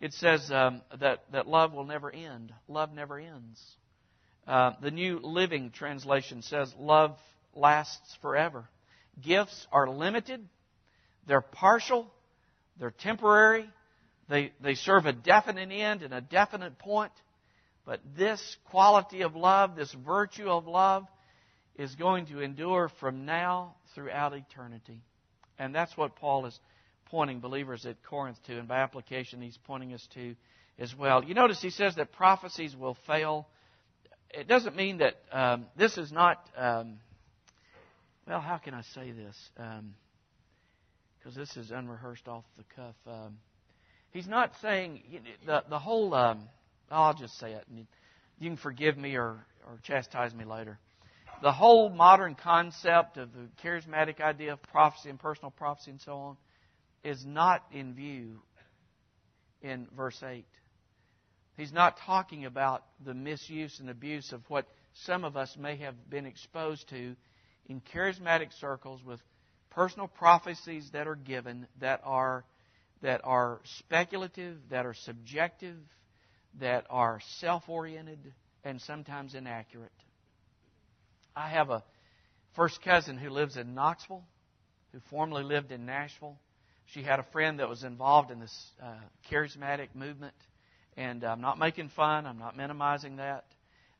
it 0.00 0.12
says 0.12 0.50
um, 0.50 0.82
that, 1.00 1.24
that 1.32 1.46
love 1.46 1.72
will 1.72 1.84
never 1.86 2.10
end. 2.10 2.52
Love 2.68 2.92
never 2.92 3.18
ends. 3.18 3.60
Uh, 4.46 4.72
the 4.82 4.90
New 4.90 5.20
Living 5.22 5.70
Translation 5.70 6.42
says 6.42 6.72
love 6.78 7.16
lasts 7.54 8.18
forever. 8.20 8.68
Gifts 9.20 9.66
are 9.70 9.88
limited, 9.88 10.40
they're 11.26 11.42
partial, 11.42 12.10
they're 12.80 12.90
temporary, 12.90 13.68
They, 14.28 14.52
they 14.62 14.74
serve 14.74 15.06
a 15.06 15.12
definite 15.12 15.70
end 15.70 16.02
and 16.02 16.14
a 16.14 16.20
definite 16.20 16.78
point. 16.78 17.12
But 17.84 18.00
this 18.16 18.56
quality 18.70 19.22
of 19.22 19.36
love, 19.36 19.76
this 19.76 19.92
virtue 19.92 20.48
of 20.48 20.66
love, 20.66 21.06
is 21.76 21.94
going 21.94 22.26
to 22.26 22.40
endure 22.40 22.90
from 23.00 23.24
now 23.24 23.74
throughout 23.94 24.34
eternity. 24.34 25.00
And 25.58 25.74
that's 25.74 25.96
what 25.96 26.16
Paul 26.16 26.46
is 26.46 26.58
pointing 27.06 27.40
believers 27.40 27.86
at 27.86 28.02
Corinth 28.02 28.38
to, 28.46 28.58
and 28.58 28.68
by 28.68 28.78
application, 28.78 29.40
he's 29.40 29.58
pointing 29.64 29.92
us 29.92 30.06
to 30.14 30.34
as 30.78 30.94
well. 30.96 31.22
You 31.22 31.34
notice 31.34 31.60
he 31.60 31.70
says 31.70 31.94
that 31.96 32.12
prophecies 32.12 32.74
will 32.76 32.96
fail. 33.06 33.46
It 34.30 34.48
doesn't 34.48 34.74
mean 34.76 34.98
that 34.98 35.14
um, 35.30 35.66
this 35.76 35.98
is 35.98 36.10
not, 36.10 36.38
um, 36.56 36.98
well, 38.26 38.40
how 38.40 38.56
can 38.56 38.74
I 38.74 38.82
say 38.94 39.12
this? 39.12 39.36
Because 39.54 39.76
um, 39.78 41.34
this 41.36 41.56
is 41.56 41.70
unrehearsed 41.70 42.28
off 42.28 42.44
the 42.56 42.64
cuff. 42.74 42.96
Um, 43.06 43.38
he's 44.10 44.26
not 44.26 44.52
saying 44.62 45.02
the, 45.46 45.62
the 45.68 45.78
whole, 45.78 46.14
um, 46.14 46.48
I'll 46.90 47.14
just 47.14 47.38
say 47.38 47.52
it. 47.52 47.64
and 47.68 47.86
You 48.38 48.50
can 48.50 48.56
forgive 48.56 48.96
me 48.96 49.16
or, 49.16 49.44
or 49.66 49.78
chastise 49.82 50.34
me 50.34 50.44
later 50.44 50.78
the 51.42 51.52
whole 51.52 51.90
modern 51.90 52.36
concept 52.36 53.16
of 53.16 53.30
the 53.32 53.48
charismatic 53.64 54.20
idea 54.20 54.52
of 54.52 54.62
prophecy 54.62 55.10
and 55.10 55.18
personal 55.18 55.50
prophecy 55.50 55.90
and 55.90 56.00
so 56.00 56.16
on 56.16 56.36
is 57.02 57.26
not 57.26 57.64
in 57.72 57.94
view 57.94 58.38
in 59.60 59.88
verse 59.96 60.22
8. 60.24 60.46
He's 61.56 61.72
not 61.72 61.98
talking 62.06 62.44
about 62.44 62.84
the 63.04 63.12
misuse 63.12 63.80
and 63.80 63.90
abuse 63.90 64.32
of 64.32 64.40
what 64.48 64.66
some 65.04 65.24
of 65.24 65.36
us 65.36 65.56
may 65.58 65.76
have 65.78 66.08
been 66.08 66.26
exposed 66.26 66.88
to 66.90 67.16
in 67.66 67.82
charismatic 67.92 68.52
circles 68.60 69.02
with 69.04 69.20
personal 69.70 70.06
prophecies 70.06 70.90
that 70.92 71.08
are 71.08 71.16
given 71.16 71.66
that 71.80 72.00
are 72.04 72.44
that 73.02 73.20
are 73.24 73.60
speculative, 73.78 74.58
that 74.70 74.86
are 74.86 74.94
subjective, 74.94 75.76
that 76.60 76.86
are 76.88 77.18
self-oriented 77.40 78.32
and 78.62 78.80
sometimes 78.80 79.34
inaccurate. 79.34 79.90
I 81.34 81.48
have 81.50 81.70
a 81.70 81.82
first 82.54 82.82
cousin 82.82 83.16
who 83.16 83.30
lives 83.30 83.56
in 83.56 83.74
Knoxville, 83.74 84.24
who 84.92 85.00
formerly 85.10 85.44
lived 85.44 85.72
in 85.72 85.86
Nashville. 85.86 86.36
She 86.86 87.02
had 87.02 87.18
a 87.18 87.26
friend 87.32 87.58
that 87.58 87.68
was 87.68 87.84
involved 87.84 88.30
in 88.30 88.40
this 88.40 88.70
uh, 88.82 88.94
charismatic 89.30 89.88
movement. 89.94 90.34
And 90.96 91.24
I'm 91.24 91.40
not 91.40 91.58
making 91.58 91.88
fun, 91.88 92.26
I'm 92.26 92.38
not 92.38 92.56
minimizing 92.56 93.16
that. 93.16 93.44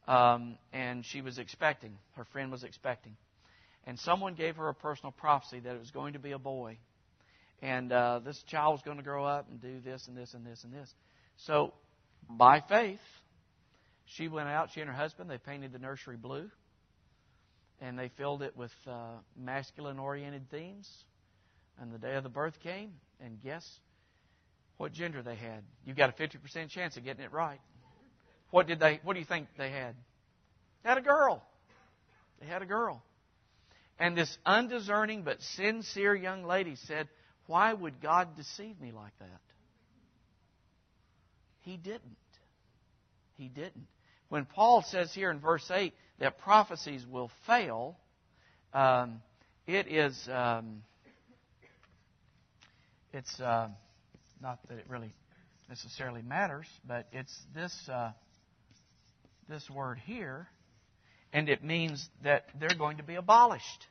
Um, 0.06 0.58
and 0.72 1.04
she 1.06 1.22
was 1.22 1.38
expecting, 1.38 1.96
her 2.16 2.24
friend 2.32 2.50
was 2.50 2.64
expecting. 2.64 3.16
And 3.86 3.98
someone 3.98 4.34
gave 4.34 4.56
her 4.56 4.68
a 4.68 4.74
personal 4.74 5.12
prophecy 5.12 5.60
that 5.60 5.74
it 5.74 5.78
was 5.78 5.90
going 5.90 6.12
to 6.12 6.18
be 6.18 6.32
a 6.32 6.38
boy. 6.38 6.76
And 7.62 7.92
uh, 7.92 8.20
this 8.24 8.42
child 8.48 8.74
was 8.74 8.82
going 8.82 8.98
to 8.98 9.02
grow 9.02 9.24
up 9.24 9.48
and 9.48 9.60
do 9.60 9.80
this 9.80 10.06
and 10.06 10.16
this 10.16 10.34
and 10.34 10.44
this 10.44 10.64
and 10.64 10.72
this. 10.72 10.92
So, 11.46 11.72
by 12.28 12.60
faith, 12.68 13.00
she 14.04 14.28
went 14.28 14.48
out, 14.48 14.70
she 14.74 14.80
and 14.80 14.90
her 14.90 14.96
husband, 14.96 15.30
they 15.30 15.38
painted 15.38 15.72
the 15.72 15.78
nursery 15.78 16.16
blue 16.16 16.50
and 17.80 17.98
they 17.98 18.10
filled 18.16 18.42
it 18.42 18.56
with 18.56 18.72
uh, 18.86 19.14
masculine 19.36 19.98
oriented 19.98 20.50
themes. 20.50 20.88
And 21.80 21.92
the 21.92 21.98
day 21.98 22.14
of 22.14 22.22
the 22.22 22.28
birth 22.28 22.60
came, 22.62 22.92
and 23.20 23.40
guess 23.40 23.66
what 24.76 24.92
gender 24.92 25.22
they 25.22 25.36
had? 25.36 25.62
You've 25.84 25.96
got 25.96 26.10
a 26.10 26.12
50% 26.12 26.68
chance 26.68 26.96
of 26.96 27.04
getting 27.04 27.24
it 27.24 27.32
right. 27.32 27.60
What 28.50 28.66
did 28.66 28.78
they 28.80 29.00
what 29.02 29.14
do 29.14 29.20
you 29.20 29.26
think 29.26 29.48
they 29.56 29.70
had? 29.70 29.94
They 30.82 30.90
had 30.90 30.98
a 30.98 31.02
girl. 31.02 31.42
They 32.40 32.46
had 32.46 32.62
a 32.62 32.66
girl. 32.66 33.02
And 33.98 34.16
this 34.16 34.36
undiscerning 34.44 35.22
but 35.22 35.40
sincere 35.40 36.14
young 36.14 36.44
lady 36.44 36.76
said, 36.86 37.08
Why 37.46 37.72
would 37.72 38.00
God 38.00 38.36
deceive 38.36 38.80
me 38.80 38.92
like 38.92 39.16
that? 39.20 39.40
He 41.60 41.76
didn't. 41.76 42.16
He 43.36 43.48
didn't. 43.48 43.86
When 44.28 44.44
Paul 44.44 44.82
says 44.82 45.12
here 45.12 45.30
in 45.30 45.40
verse 45.40 45.70
8 45.70 45.92
that 46.18 46.38
prophecies 46.38 47.06
will 47.06 47.30
fail, 47.46 47.96
um, 48.72 49.20
it 49.66 49.86
is 49.88 50.28
um, 50.30 50.82
it's 53.12 53.40
uh, 53.40 53.68
not 54.40 54.58
that 54.68 54.78
it 54.78 54.86
really 54.88 55.12
necessarily 55.68 56.22
matters, 56.22 56.66
but 56.86 57.06
it's 57.12 57.38
this 57.54 57.88
uh, 57.90 58.12
this 59.48 59.68
word 59.68 59.98
here, 59.98 60.48
and 61.32 61.48
it 61.48 61.62
means 61.62 62.08
that 62.24 62.46
they're 62.58 62.76
going 62.76 62.96
to 62.96 63.02
be 63.02 63.16
abolished. 63.16 63.86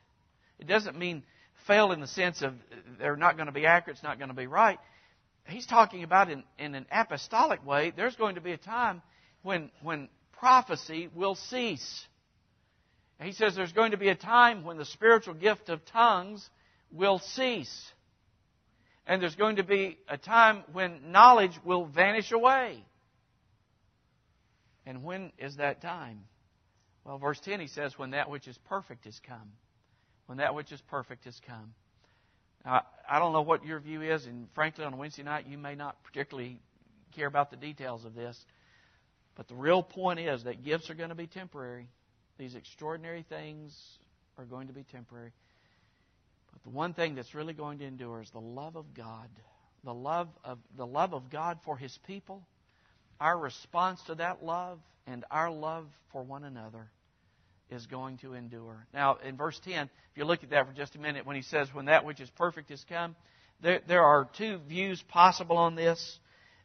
It 0.58 0.66
doesn't 0.66 0.98
mean 0.98 1.22
fail 1.66 1.92
in 1.92 2.00
the 2.00 2.06
sense 2.06 2.42
of 2.42 2.54
they're 2.98 3.16
not 3.16 3.36
going 3.36 3.46
to 3.46 3.52
be 3.52 3.66
accurate, 3.66 3.96
it's 3.96 4.04
not 4.04 4.18
going 4.18 4.30
to 4.30 4.34
be 4.34 4.46
right. 4.46 4.78
He's 5.46 5.66
talking 5.66 6.04
about 6.04 6.30
in, 6.30 6.44
in 6.58 6.74
an 6.74 6.86
apostolic 6.90 7.64
way. 7.66 7.92
There's 7.96 8.14
going 8.16 8.36
to 8.36 8.40
be 8.40 8.52
a 8.52 8.56
time 8.56 9.02
when 9.42 9.70
when 9.82 10.08
prophecy 10.42 11.08
will 11.14 11.36
cease. 11.36 12.04
He 13.20 13.30
says 13.30 13.54
there's 13.54 13.72
going 13.72 13.92
to 13.92 13.96
be 13.96 14.08
a 14.08 14.16
time 14.16 14.64
when 14.64 14.76
the 14.76 14.84
spiritual 14.84 15.34
gift 15.34 15.68
of 15.68 15.84
tongues 15.84 16.50
will 16.90 17.20
cease. 17.20 17.92
And 19.06 19.22
there's 19.22 19.36
going 19.36 19.56
to 19.56 19.62
be 19.62 19.98
a 20.08 20.18
time 20.18 20.64
when 20.72 21.12
knowledge 21.12 21.52
will 21.64 21.84
vanish 21.86 22.32
away. 22.32 22.84
And 24.84 25.04
when 25.04 25.30
is 25.38 25.58
that 25.58 25.80
time? 25.80 26.24
Well, 27.04 27.18
verse 27.18 27.38
10 27.44 27.60
he 27.60 27.68
says, 27.68 27.96
when 27.96 28.10
that 28.10 28.28
which 28.28 28.48
is 28.48 28.58
perfect 28.68 29.06
is 29.06 29.20
come. 29.24 29.52
When 30.26 30.38
that 30.38 30.56
which 30.56 30.72
is 30.72 30.80
perfect 30.90 31.24
is 31.28 31.40
come. 31.46 31.72
Now, 32.64 32.82
I 33.08 33.20
don't 33.20 33.32
know 33.32 33.42
what 33.42 33.64
your 33.64 33.78
view 33.78 34.02
is, 34.02 34.26
and 34.26 34.48
frankly, 34.56 34.84
on 34.84 34.98
Wednesday 34.98 35.22
night, 35.22 35.46
you 35.48 35.58
may 35.58 35.76
not 35.76 36.02
particularly 36.02 36.58
care 37.14 37.28
about 37.28 37.52
the 37.52 37.56
details 37.56 38.04
of 38.04 38.16
this. 38.16 38.36
But 39.34 39.48
the 39.48 39.54
real 39.54 39.82
point 39.82 40.20
is 40.20 40.44
that 40.44 40.64
gifts 40.64 40.90
are 40.90 40.94
going 40.94 41.08
to 41.08 41.14
be 41.14 41.26
temporary. 41.26 41.88
These 42.38 42.54
extraordinary 42.54 43.24
things 43.28 43.74
are 44.38 44.44
going 44.44 44.66
to 44.66 44.72
be 44.72 44.84
temporary. 44.84 45.32
But 46.52 46.62
the 46.64 46.70
one 46.70 46.92
thing 46.94 47.14
that's 47.14 47.34
really 47.34 47.54
going 47.54 47.78
to 47.78 47.84
endure 47.84 48.20
is 48.22 48.30
the 48.30 48.40
love 48.40 48.76
of 48.76 48.94
God. 48.94 49.28
The 49.84 49.94
love 49.94 50.28
of 50.44 50.58
the 50.76 50.86
love 50.86 51.12
of 51.12 51.28
God 51.28 51.58
for 51.64 51.76
his 51.76 51.98
people, 52.06 52.46
our 53.20 53.36
response 53.36 54.00
to 54.06 54.14
that 54.16 54.44
love 54.44 54.78
and 55.06 55.24
our 55.30 55.50
love 55.50 55.86
for 56.12 56.22
one 56.22 56.44
another 56.44 56.88
is 57.70 57.86
going 57.86 58.18
to 58.18 58.34
endure. 58.34 58.86
Now, 58.92 59.16
in 59.24 59.36
verse 59.36 59.58
10, 59.64 59.84
if 59.84 60.18
you 60.18 60.24
look 60.24 60.44
at 60.44 60.50
that 60.50 60.66
for 60.66 60.72
just 60.72 60.94
a 60.94 61.00
minute, 61.00 61.26
when 61.26 61.36
he 61.36 61.42
says, 61.42 61.68
When 61.72 61.86
that 61.86 62.04
which 62.04 62.20
is 62.20 62.30
perfect 62.30 62.70
is 62.70 62.84
come, 62.88 63.16
there, 63.60 63.80
there 63.88 64.02
are 64.02 64.28
two 64.36 64.58
views 64.68 65.02
possible 65.08 65.56
on 65.56 65.74
this. 65.74 66.18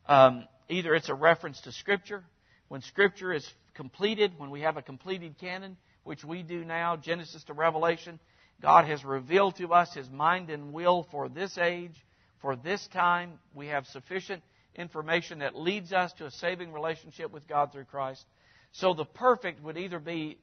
Um, 0.08 0.48
either 0.70 0.94
it's 0.94 1.10
a 1.10 1.14
reference 1.14 1.62
to 1.62 1.72
Scripture, 1.72 2.24
when 2.68 2.82
Scripture 2.82 3.34
is 3.34 3.48
completed, 3.76 4.34
when 4.38 4.50
we 4.50 4.62
have 4.62 4.78
a 4.78 4.82
completed 4.82 5.38
canon, 5.40 5.78
which 6.04 6.24
we 6.24 6.44
do 6.44 6.66
now, 6.66 6.96
Genesis 6.96 7.44
to 7.46 7.54
Revelation, 7.54 8.20
God 8.62 8.86
has 8.86 9.06
revealed 9.06 9.56
to 9.58 9.74
us 9.74 9.94
His 9.94 10.10
mind 10.10 10.50
and 10.50 10.74
will 10.74 11.08
for 11.12 11.30
this 11.30 11.58
age, 11.58 11.96
for 12.42 12.56
this 12.56 12.86
time. 12.88 13.40
We 13.54 13.68
have 13.68 13.86
sufficient 13.88 14.44
information 14.76 15.40
that 15.40 15.56
leads 15.56 15.94
us 15.94 16.12
to 16.14 16.26
a 16.26 16.32
saving 16.32 16.74
relationship 16.74 17.32
with 17.32 17.48
God 17.48 17.72
through 17.72 17.86
Christ. 17.86 18.26
So 18.74 18.94
the 18.94 19.06
perfect 19.06 19.64
would 19.64 19.78
either 19.78 20.00
be 20.00 20.38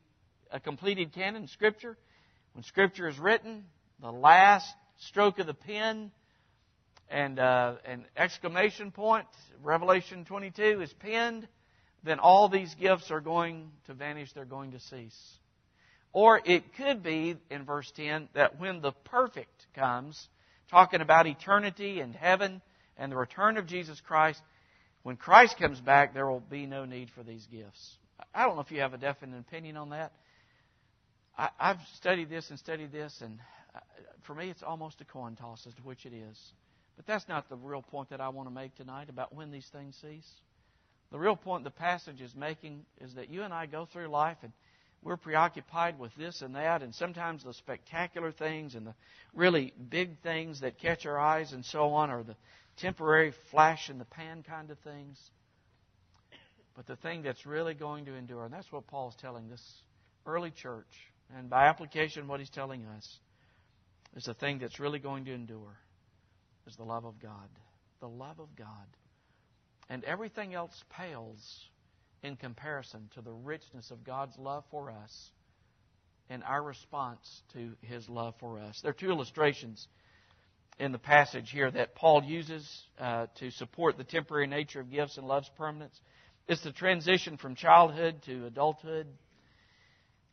a 0.50 0.60
completed 0.60 1.12
canon, 1.12 1.46
Scripture. 1.48 1.96
When 2.52 2.62
Scripture 2.64 3.08
is 3.08 3.18
written, 3.18 3.64
the 4.00 4.12
last 4.12 4.72
stroke 4.98 5.38
of 5.38 5.46
the 5.46 5.54
pen 5.54 6.10
and 7.08 7.38
uh, 7.38 7.74
an 7.84 8.06
exclamation 8.16 8.90
point, 8.90 9.26
Revelation 9.62 10.24
22 10.24 10.80
is 10.80 10.92
penned 10.94 11.46
then 12.04 12.18
all 12.18 12.48
these 12.48 12.74
gifts 12.74 13.10
are 13.10 13.20
going 13.20 13.70
to 13.86 13.94
vanish, 13.94 14.32
they're 14.32 14.44
going 14.44 14.72
to 14.72 14.80
cease. 14.80 15.18
Or 16.12 16.40
it 16.44 16.74
could 16.76 17.02
be, 17.02 17.36
in 17.50 17.64
verse 17.64 17.90
10, 17.96 18.28
that 18.34 18.60
when 18.60 18.80
the 18.80 18.92
perfect 18.92 19.66
comes, 19.74 20.28
talking 20.70 21.00
about 21.00 21.26
eternity 21.26 22.00
and 22.00 22.14
heaven 22.14 22.62
and 22.96 23.10
the 23.10 23.16
return 23.16 23.56
of 23.56 23.66
Jesus 23.66 24.00
Christ, 24.00 24.40
when 25.02 25.16
Christ 25.16 25.56
comes 25.58 25.80
back, 25.80 26.14
there 26.14 26.30
will 26.30 26.40
be 26.40 26.66
no 26.66 26.84
need 26.84 27.10
for 27.10 27.22
these 27.22 27.46
gifts. 27.50 27.96
I 28.34 28.46
don't 28.46 28.54
know 28.54 28.62
if 28.62 28.70
you 28.70 28.80
have 28.80 28.94
a 28.94 28.98
definite 28.98 29.38
opinion 29.38 29.76
on 29.76 29.90
that. 29.90 30.12
I, 31.36 31.50
have 31.58 31.80
studied 31.96 32.30
this 32.30 32.48
and 32.50 32.58
studied 32.58 32.92
this, 32.92 33.20
and 33.20 33.40
uh, 33.74 33.80
for 34.24 34.36
me, 34.36 34.50
it's 34.50 34.62
almost 34.62 35.00
a 35.00 35.04
coin 35.04 35.34
toss 35.34 35.66
as 35.66 35.74
to 35.74 35.82
which 35.82 36.06
it 36.06 36.12
is. 36.12 36.38
But 36.96 37.06
that's 37.06 37.28
not 37.28 37.48
the 37.48 37.56
real 37.56 37.82
point 37.82 38.10
that 38.10 38.20
I 38.20 38.28
want 38.28 38.48
to 38.48 38.54
make 38.54 38.76
tonight 38.76 39.08
about 39.08 39.34
when 39.34 39.50
these 39.50 39.66
things 39.72 39.96
cease. 40.00 40.30
The 41.14 41.20
real 41.20 41.36
point 41.36 41.62
the 41.62 41.70
passage 41.70 42.20
is 42.20 42.34
making 42.34 42.84
is 43.00 43.14
that 43.14 43.30
you 43.30 43.44
and 43.44 43.54
I 43.54 43.66
go 43.66 43.86
through 43.86 44.08
life 44.08 44.38
and 44.42 44.52
we're 45.00 45.16
preoccupied 45.16 45.96
with 45.96 46.12
this 46.16 46.42
and 46.42 46.56
that, 46.56 46.82
and 46.82 46.92
sometimes 46.92 47.44
the 47.44 47.54
spectacular 47.54 48.32
things 48.32 48.74
and 48.74 48.84
the 48.84 48.96
really 49.32 49.72
big 49.90 50.18
things 50.24 50.62
that 50.62 50.80
catch 50.80 51.06
our 51.06 51.16
eyes 51.16 51.52
and 51.52 51.64
so 51.64 51.90
on 51.90 52.10
are 52.10 52.24
the 52.24 52.34
temporary 52.78 53.32
flash 53.52 53.90
in 53.90 53.98
the 53.98 54.04
pan 54.04 54.42
kind 54.42 54.72
of 54.72 54.78
things. 54.80 55.16
But 56.74 56.88
the 56.88 56.96
thing 56.96 57.22
that's 57.22 57.46
really 57.46 57.74
going 57.74 58.06
to 58.06 58.14
endure, 58.16 58.46
and 58.46 58.52
that's 58.52 58.72
what 58.72 58.88
Paul's 58.88 59.14
telling 59.20 59.48
this 59.48 59.62
early 60.26 60.50
church, 60.50 60.90
and 61.36 61.48
by 61.48 61.66
application, 61.66 62.26
what 62.26 62.40
he's 62.40 62.50
telling 62.50 62.86
us, 62.86 63.20
is 64.16 64.24
the 64.24 64.34
thing 64.34 64.58
that's 64.58 64.80
really 64.80 64.98
going 64.98 65.26
to 65.26 65.32
endure 65.32 65.78
is 66.66 66.74
the 66.74 66.82
love 66.82 67.04
of 67.04 67.20
God. 67.22 67.48
The 68.00 68.08
love 68.08 68.40
of 68.40 68.48
God. 68.56 68.88
And 69.94 70.02
everything 70.02 70.54
else 70.54 70.74
pales 70.90 71.38
in 72.24 72.34
comparison 72.34 73.08
to 73.14 73.20
the 73.20 73.30
richness 73.30 73.92
of 73.92 74.02
God's 74.02 74.36
love 74.36 74.64
for 74.68 74.90
us 74.90 75.30
and 76.28 76.42
our 76.42 76.60
response 76.60 77.20
to 77.52 77.76
His 77.80 78.08
love 78.08 78.34
for 78.40 78.58
us. 78.58 78.80
There 78.82 78.90
are 78.90 78.92
two 78.92 79.10
illustrations 79.10 79.86
in 80.80 80.90
the 80.90 80.98
passage 80.98 81.48
here 81.52 81.70
that 81.70 81.94
Paul 81.94 82.24
uses 82.24 82.68
uh, 82.98 83.28
to 83.38 83.52
support 83.52 83.96
the 83.96 84.02
temporary 84.02 84.48
nature 84.48 84.80
of 84.80 84.90
gifts 84.90 85.16
and 85.16 85.28
love's 85.28 85.48
permanence. 85.56 85.94
It's 86.48 86.64
the 86.64 86.72
transition 86.72 87.36
from 87.36 87.54
childhood 87.54 88.16
to 88.26 88.46
adulthood, 88.46 89.06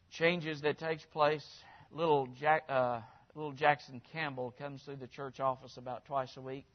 changes 0.10 0.62
that 0.62 0.80
takes 0.80 1.06
place. 1.14 1.46
Little, 1.92 2.28
Jack, 2.40 2.64
uh, 2.68 3.02
little 3.36 3.52
Jackson 3.52 4.02
Campbell 4.12 4.56
comes 4.58 4.82
through 4.82 4.96
the 4.96 5.06
church 5.06 5.40
office 5.40 5.78
about 5.78 6.06
twice 6.06 6.36
a 6.36 6.42
week. 6.42 6.66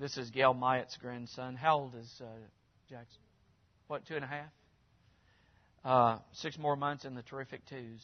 This 0.00 0.16
is 0.16 0.30
Gail 0.30 0.54
Myatt's 0.54 0.96
grandson. 0.96 1.56
How 1.56 1.78
old 1.78 1.96
is 1.96 2.08
uh, 2.20 2.26
Jackson? 2.88 3.20
What, 3.88 4.06
two 4.06 4.14
and 4.14 4.24
a 4.24 4.28
half? 4.28 4.50
Uh, 5.84 6.18
six 6.34 6.56
more 6.56 6.76
months 6.76 7.04
in 7.04 7.16
the 7.16 7.22
terrific 7.22 7.66
twos. 7.66 8.00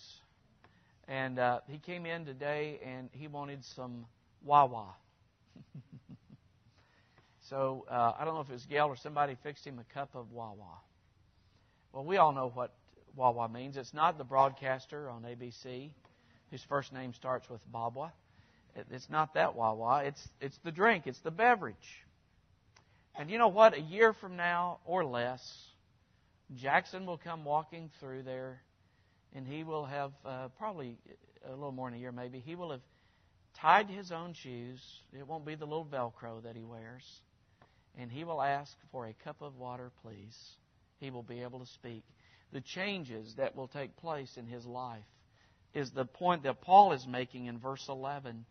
And 1.06 1.38
uh, 1.38 1.60
he 1.68 1.78
came 1.78 2.04
in 2.04 2.24
today 2.24 2.80
and 2.84 3.10
he 3.12 3.28
wanted 3.28 3.64
some 3.76 4.06
Wawa. 4.44 4.96
so 7.48 7.86
uh, 7.88 8.14
I 8.18 8.24
don't 8.24 8.34
know 8.34 8.40
if 8.40 8.48
it 8.48 8.54
was 8.54 8.66
Gail 8.66 8.86
or 8.86 8.96
somebody 8.96 9.36
fixed 9.44 9.64
him 9.64 9.78
a 9.78 9.94
cup 9.94 10.16
of 10.16 10.32
Wawa. 10.32 10.80
Well, 11.92 12.04
we 12.04 12.16
all 12.16 12.32
know 12.32 12.50
what 12.52 12.74
Wawa 13.14 13.48
means. 13.48 13.76
It's 13.76 13.94
not 13.94 14.18
the 14.18 14.24
broadcaster 14.24 15.08
on 15.08 15.22
ABC 15.22 15.90
whose 16.50 16.64
first 16.68 16.92
name 16.92 17.12
starts 17.12 17.48
with 17.48 17.60
Babwa. 17.72 18.10
It's 18.90 19.08
not 19.08 19.34
that 19.34 19.54
Wawa. 19.54 20.04
It's 20.04 20.28
it's 20.40 20.58
the 20.64 20.72
drink. 20.72 21.06
It's 21.06 21.20
the 21.20 21.30
beverage. 21.30 22.04
And 23.16 23.30
you 23.30 23.38
know 23.38 23.48
what? 23.48 23.74
A 23.74 23.80
year 23.80 24.12
from 24.12 24.36
now 24.36 24.78
or 24.84 25.04
less, 25.04 25.40
Jackson 26.56 27.06
will 27.06 27.18
come 27.18 27.44
walking 27.44 27.90
through 28.00 28.24
there 28.24 28.60
and 29.34 29.46
he 29.46 29.64
will 29.64 29.84
have 29.84 30.12
uh, 30.24 30.48
probably 30.58 30.96
a 31.46 31.50
little 31.50 31.72
more 31.72 31.90
than 31.90 31.98
a 31.98 32.00
year, 32.00 32.12
maybe. 32.12 32.40
He 32.40 32.54
will 32.54 32.70
have 32.70 32.80
tied 33.60 33.88
his 33.88 34.12
own 34.12 34.34
shoes. 34.34 34.80
It 35.12 35.26
won't 35.26 35.44
be 35.44 35.54
the 35.54 35.64
little 35.64 35.86
Velcro 35.86 36.42
that 36.44 36.56
he 36.56 36.64
wears. 36.64 37.04
And 37.98 38.10
he 38.10 38.24
will 38.24 38.42
ask 38.42 38.72
for 38.90 39.06
a 39.06 39.14
cup 39.24 39.36
of 39.40 39.56
water, 39.56 39.90
please. 40.02 40.36
He 40.98 41.10
will 41.10 41.22
be 41.22 41.42
able 41.42 41.60
to 41.60 41.66
speak. 41.66 42.04
The 42.52 42.60
changes 42.60 43.34
that 43.36 43.56
will 43.56 43.68
take 43.68 43.96
place 43.96 44.36
in 44.36 44.46
his 44.46 44.64
life 44.66 45.04
is 45.74 45.90
the 45.90 46.04
point 46.04 46.44
that 46.44 46.60
Paul 46.60 46.92
is 46.92 47.06
making 47.06 47.46
in 47.46 47.58
verse 47.58 47.84
11. 47.88 48.44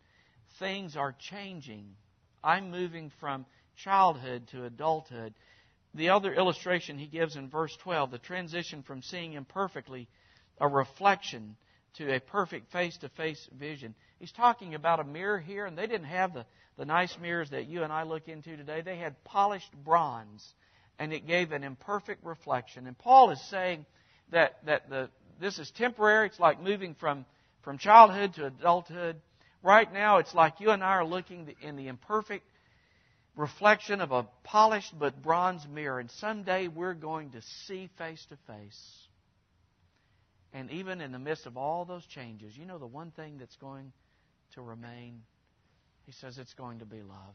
Things 0.58 0.96
are 0.96 1.14
changing. 1.18 1.96
I'm 2.42 2.70
moving 2.70 3.10
from 3.20 3.46
childhood 3.76 4.48
to 4.52 4.64
adulthood. 4.64 5.34
The 5.94 6.10
other 6.10 6.34
illustration 6.34 6.98
he 6.98 7.06
gives 7.06 7.36
in 7.36 7.48
verse 7.48 7.76
12, 7.82 8.10
the 8.10 8.18
transition 8.18 8.82
from 8.82 9.02
seeing 9.02 9.34
imperfectly 9.34 10.08
a 10.60 10.68
reflection 10.68 11.56
to 11.94 12.14
a 12.14 12.20
perfect 12.20 12.72
face 12.72 12.96
to 12.98 13.08
face 13.10 13.48
vision. 13.56 13.94
He's 14.18 14.32
talking 14.32 14.74
about 14.74 15.00
a 15.00 15.04
mirror 15.04 15.38
here, 15.38 15.66
and 15.66 15.78
they 15.78 15.86
didn't 15.86 16.06
have 16.06 16.34
the, 16.34 16.44
the 16.76 16.84
nice 16.84 17.16
mirrors 17.20 17.50
that 17.50 17.66
you 17.66 17.84
and 17.84 17.92
I 17.92 18.02
look 18.02 18.28
into 18.28 18.56
today. 18.56 18.80
They 18.80 18.96
had 18.96 19.22
polished 19.24 19.72
bronze, 19.84 20.44
and 20.98 21.12
it 21.12 21.26
gave 21.26 21.52
an 21.52 21.62
imperfect 21.62 22.24
reflection. 22.24 22.86
And 22.86 22.98
Paul 22.98 23.30
is 23.30 23.40
saying 23.48 23.86
that, 24.30 24.56
that 24.66 24.90
the, 24.90 25.08
this 25.40 25.58
is 25.58 25.70
temporary. 25.70 26.26
It's 26.26 26.40
like 26.40 26.60
moving 26.60 26.94
from, 26.94 27.24
from 27.62 27.78
childhood 27.78 28.34
to 28.34 28.46
adulthood. 28.46 29.20
Right 29.64 29.92
now, 29.92 30.18
it's 30.18 30.34
like 30.34 30.60
you 30.60 30.70
and 30.70 30.84
I 30.84 30.92
are 30.92 31.04
looking 31.04 31.52
in 31.60 31.74
the 31.74 31.88
imperfect 31.88 32.44
reflection 33.34 34.00
of 34.00 34.12
a 34.12 34.28
polished 34.44 34.96
but 34.96 35.20
bronze 35.20 35.66
mirror, 35.66 35.98
and 35.98 36.10
someday 36.12 36.68
we're 36.68 36.94
going 36.94 37.30
to 37.30 37.42
see 37.66 37.90
face 37.98 38.24
to 38.28 38.36
face 38.46 39.04
and 40.54 40.70
even 40.70 41.00
in 41.00 41.10
the 41.10 41.18
midst 41.18 41.46
of 41.46 41.56
all 41.56 41.84
those 41.84 42.06
changes, 42.06 42.56
you 42.56 42.64
know 42.64 42.78
the 42.78 42.86
one 42.86 43.10
thing 43.10 43.38
that's 43.38 43.56
going 43.56 43.92
to 44.54 44.62
remain? 44.62 45.20
He 46.06 46.12
says 46.12 46.38
it's 46.38 46.54
going 46.54 46.78
to 46.78 46.84
be 46.84 47.02
love. 47.02 47.34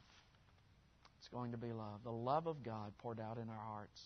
It's 1.19 1.27
going 1.27 1.51
to 1.51 1.57
be 1.57 1.73
love. 1.73 1.99
The 2.05 2.11
love 2.11 2.47
of 2.47 2.63
God 2.63 2.93
poured 2.99 3.19
out 3.19 3.37
in 3.37 3.49
our 3.49 3.73
hearts. 3.73 4.01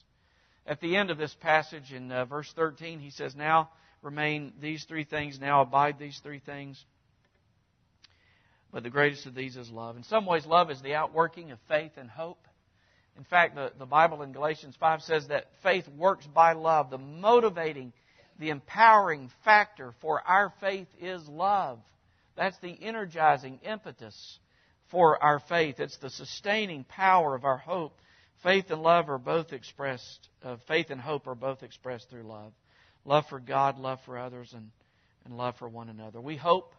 At 0.65 0.81
the 0.81 0.95
end 0.95 1.11
of 1.11 1.19
this 1.19 1.35
passage 1.41 1.93
in 1.93 2.11
uh, 2.11 2.25
verse 2.25 2.51
13, 2.55 2.99
he 2.99 3.11
says, 3.11 3.35
Now 3.35 3.69
remain 4.01 4.53
these 4.59 4.83
three 4.85 5.03
things, 5.03 5.39
now 5.39 5.61
abide 5.61 5.99
these 5.99 6.19
three 6.23 6.39
things. 6.39 6.83
But 8.73 8.83
the 8.83 8.89
greatest 8.89 9.27
of 9.27 9.35
these 9.35 9.55
is 9.55 9.69
love. 9.69 9.95
In 9.95 10.03
some 10.03 10.25
ways, 10.25 10.47
love 10.47 10.71
is 10.71 10.81
the 10.81 10.95
outworking 10.95 11.51
of 11.51 11.59
faith 11.67 11.91
and 11.95 12.09
hope. 12.09 12.47
In 13.15 13.23
fact, 13.23 13.53
the, 13.53 13.71
the 13.77 13.85
Bible 13.85 14.23
in 14.23 14.33
Galatians 14.33 14.75
5 14.79 15.03
says 15.03 15.27
that 15.27 15.45
faith 15.61 15.87
works 15.87 16.25
by 16.25 16.53
love, 16.53 16.89
the 16.89 16.97
motivating 16.97 17.93
the 18.39 18.49
empowering 18.49 19.29
factor 19.45 19.93
for 20.01 20.21
our 20.27 20.51
faith 20.59 20.87
is 20.99 21.27
love. 21.27 21.79
That's 22.35 22.57
the 22.59 22.75
energizing 22.81 23.59
impetus 23.63 24.39
for 24.89 25.21
our 25.23 25.39
faith. 25.39 25.79
It's 25.79 25.97
the 25.97 26.09
sustaining 26.09 26.83
power 26.83 27.35
of 27.35 27.45
our 27.45 27.57
hope. 27.57 27.99
Faith 28.41 28.71
and 28.71 28.81
love 28.81 29.07
are 29.07 29.19
both 29.19 29.53
expressed, 29.53 30.29
uh, 30.43 30.57
faith 30.67 30.87
and 30.89 30.99
hope 30.99 31.27
are 31.27 31.35
both 31.35 31.61
expressed 31.61 32.09
through 32.09 32.23
love. 32.23 32.53
Love 33.05 33.25
for 33.29 33.39
God, 33.39 33.77
love 33.77 33.99
for 34.05 34.17
others, 34.17 34.51
and, 34.53 34.71
and 35.25 35.37
love 35.37 35.55
for 35.57 35.69
one 35.69 35.89
another. 35.89 36.19
We 36.19 36.37
hope 36.37 36.73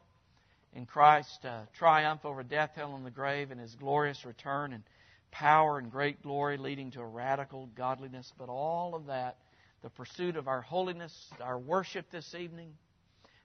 in 0.75 0.87
Christ's 0.87 1.45
uh, 1.45 1.63
triumph 1.79 2.25
over 2.25 2.43
death, 2.43 2.73
hell, 2.75 2.95
and 2.97 3.07
the 3.07 3.11
grave, 3.11 3.51
and 3.51 3.61
his 3.61 3.75
glorious 3.75 4.25
return 4.25 4.73
and 4.73 4.83
power 5.31 5.79
and 5.79 5.91
great 5.91 6.23
glory 6.23 6.57
leading 6.57 6.91
to 6.93 7.01
a 7.01 7.07
radical 7.07 7.69
godliness. 7.77 8.33
But 8.39 8.49
all 8.49 8.95
of 8.95 9.07
that 9.07 9.39
the 9.85 9.91
pursuit 9.91 10.37
of 10.37 10.49
our 10.49 10.63
holiness, 10.63 11.13
our 11.43 11.59
worship 11.59 12.11
this 12.11 12.35
evening, 12.35 12.71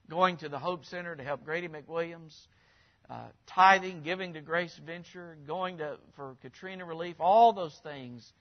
going 0.10 0.38
to 0.38 0.48
the 0.48 0.58
Hope 0.58 0.86
Center 0.86 1.14
to 1.14 1.22
help 1.22 1.44
Grady 1.44 1.68
McWilliams, 1.68 2.34
uh, 3.10 3.28
tithing, 3.46 4.04
giving 4.04 4.34
to 4.34 4.42
Grace 4.42 4.80
Venture, 4.86 5.38
going 5.46 5.80
to 5.80 5.98
for 6.16 6.38
Katrina 6.42 6.86
relief, 6.86 7.18
all 7.20 7.52
those 7.52 7.78
things 7.84 8.32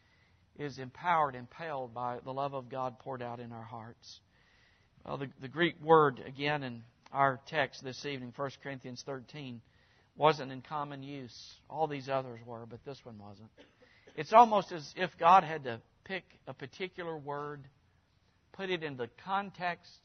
is 0.57 0.79
empowered, 0.79 1.35
impelled 1.35 1.93
by 1.93 2.19
the 2.25 2.33
love 2.33 2.55
of 2.55 2.69
God 2.69 3.01
poured 3.01 3.21
out 3.21 3.41
in 3.41 3.51
our 3.51 3.65
hearts. 3.65 4.21
Well, 5.05 5.19
the, 5.19 5.29
the 5.41 5.49
Greek 5.49 5.75
word, 5.83 6.23
again, 6.25 6.63
in 6.63 6.83
our 7.13 7.41
text 7.47 7.83
this 7.83 8.05
evening, 8.05 8.33
1 8.35 8.51
Corinthians 8.63 9.03
13, 9.05 9.61
wasn't 10.17 10.53
in 10.53 10.63
common 10.63 11.03
use. 11.03 11.55
All 11.71 11.87
these 11.87 12.09
others 12.09 12.41
were, 12.45 12.67
but 12.67 12.85
this 12.85 12.99
one 13.05 13.19
wasn't. 13.19 13.51
It's 14.17 14.33
almost 14.33 14.73
as 14.73 14.93
if 14.97 15.17
God 15.19 15.45
had 15.45 15.65
to 15.65 15.81
pick 16.05 16.25
a 16.47 16.55
particular 16.55 17.17
word 17.17 17.65
put 18.59 18.71
it 18.71 18.83
in 18.83 18.97
the 18.97 19.09
context 19.25 20.01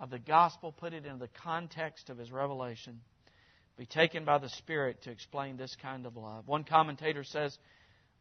of 0.00 0.10
the 0.10 0.18
gospel, 0.18 0.72
put 0.72 0.92
it 0.92 1.06
in 1.06 1.18
the 1.18 1.28
context 1.44 2.10
of 2.10 2.18
his 2.18 2.30
revelation, 2.30 3.00
be 3.76 3.86
taken 3.86 4.24
by 4.24 4.38
the 4.38 4.48
Spirit 4.48 5.00
to 5.02 5.10
explain 5.10 5.56
this 5.56 5.76
kind 5.80 6.04
of 6.04 6.16
love. 6.16 6.48
One 6.48 6.64
commentator 6.64 7.22
says 7.22 7.56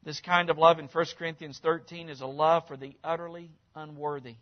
this 0.03 0.21
kind 0.21 0.51
of 0.51 0.59
love 0.59 0.77
in 0.77 0.85
1 0.85 1.05
Corinthians 1.17 1.59
13 1.63 2.09
is 2.09 2.21
a 2.21 2.27
love 2.27 2.67
for 2.67 2.77
the 2.77 2.95
utterly 3.03 3.49
unworthy. 3.75 4.35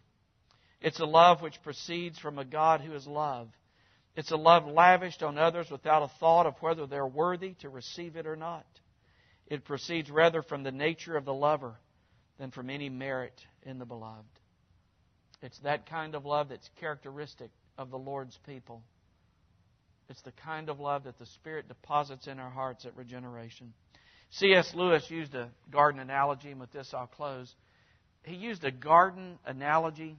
It's 0.82 1.00
a 1.00 1.06
love 1.06 1.42
which 1.42 1.62
proceeds 1.64 2.20
from 2.20 2.38
a 2.38 2.46
God 2.46 2.82
who 2.82 2.94
is 2.94 3.08
love. 3.08 3.50
It's 4.16 4.32
a 4.32 4.38
love 4.38 4.66
lavished 4.66 5.24
on 5.24 5.38
others 5.38 5.70
without 5.70 6.04
a 6.04 6.20
thought 6.20 6.46
of 6.46 6.56
whether 6.62 6.86
they're 6.86 7.08
worthy 7.08 7.54
to 7.62 7.70
receive 7.70 8.16
it 8.16 8.28
or 8.28 8.36
not. 8.36 8.66
It 9.48 9.66
proceeds 9.66 10.10
rather 10.10 10.42
from 10.42 10.64
the 10.64 10.72
nature 10.72 11.18
of 11.18 11.26
the 11.26 11.34
lover 11.34 11.76
than 12.40 12.52
from 12.52 12.70
any 12.70 12.90
merit 12.90 13.40
in 13.64 13.78
the 13.78 13.86
beloved. 13.86 14.26
It's 15.42 15.60
that 15.60 15.90
kind 15.90 16.16
of 16.16 16.26
love 16.26 16.50
that's 16.50 16.70
characteristic 16.80 17.52
of 17.78 17.92
the 17.92 17.98
Lord's 17.98 18.38
people. 18.46 18.82
It's 20.10 20.22
the 20.22 20.32
kind 20.32 20.70
of 20.70 20.80
love 20.80 21.04
that 21.04 21.20
the 21.20 21.26
Spirit 21.26 21.68
deposits 21.68 22.28
in 22.28 22.40
our 22.40 22.50
hearts 22.50 22.86
at 22.86 22.96
regeneration. 22.96 23.74
C.S. 24.32 24.74
Lewis 24.76 25.10
used 25.10 25.36
a 25.36 25.50
garden 25.72 26.00
analogy, 26.00 26.52
and 26.52 26.60
with 26.60 26.72
this 26.72 26.94
I'll 26.94 27.08
close. 27.08 27.54
He 28.24 28.36
used 28.36 28.64
a 28.64 28.72
garden 28.72 29.38
analogy, 29.46 30.18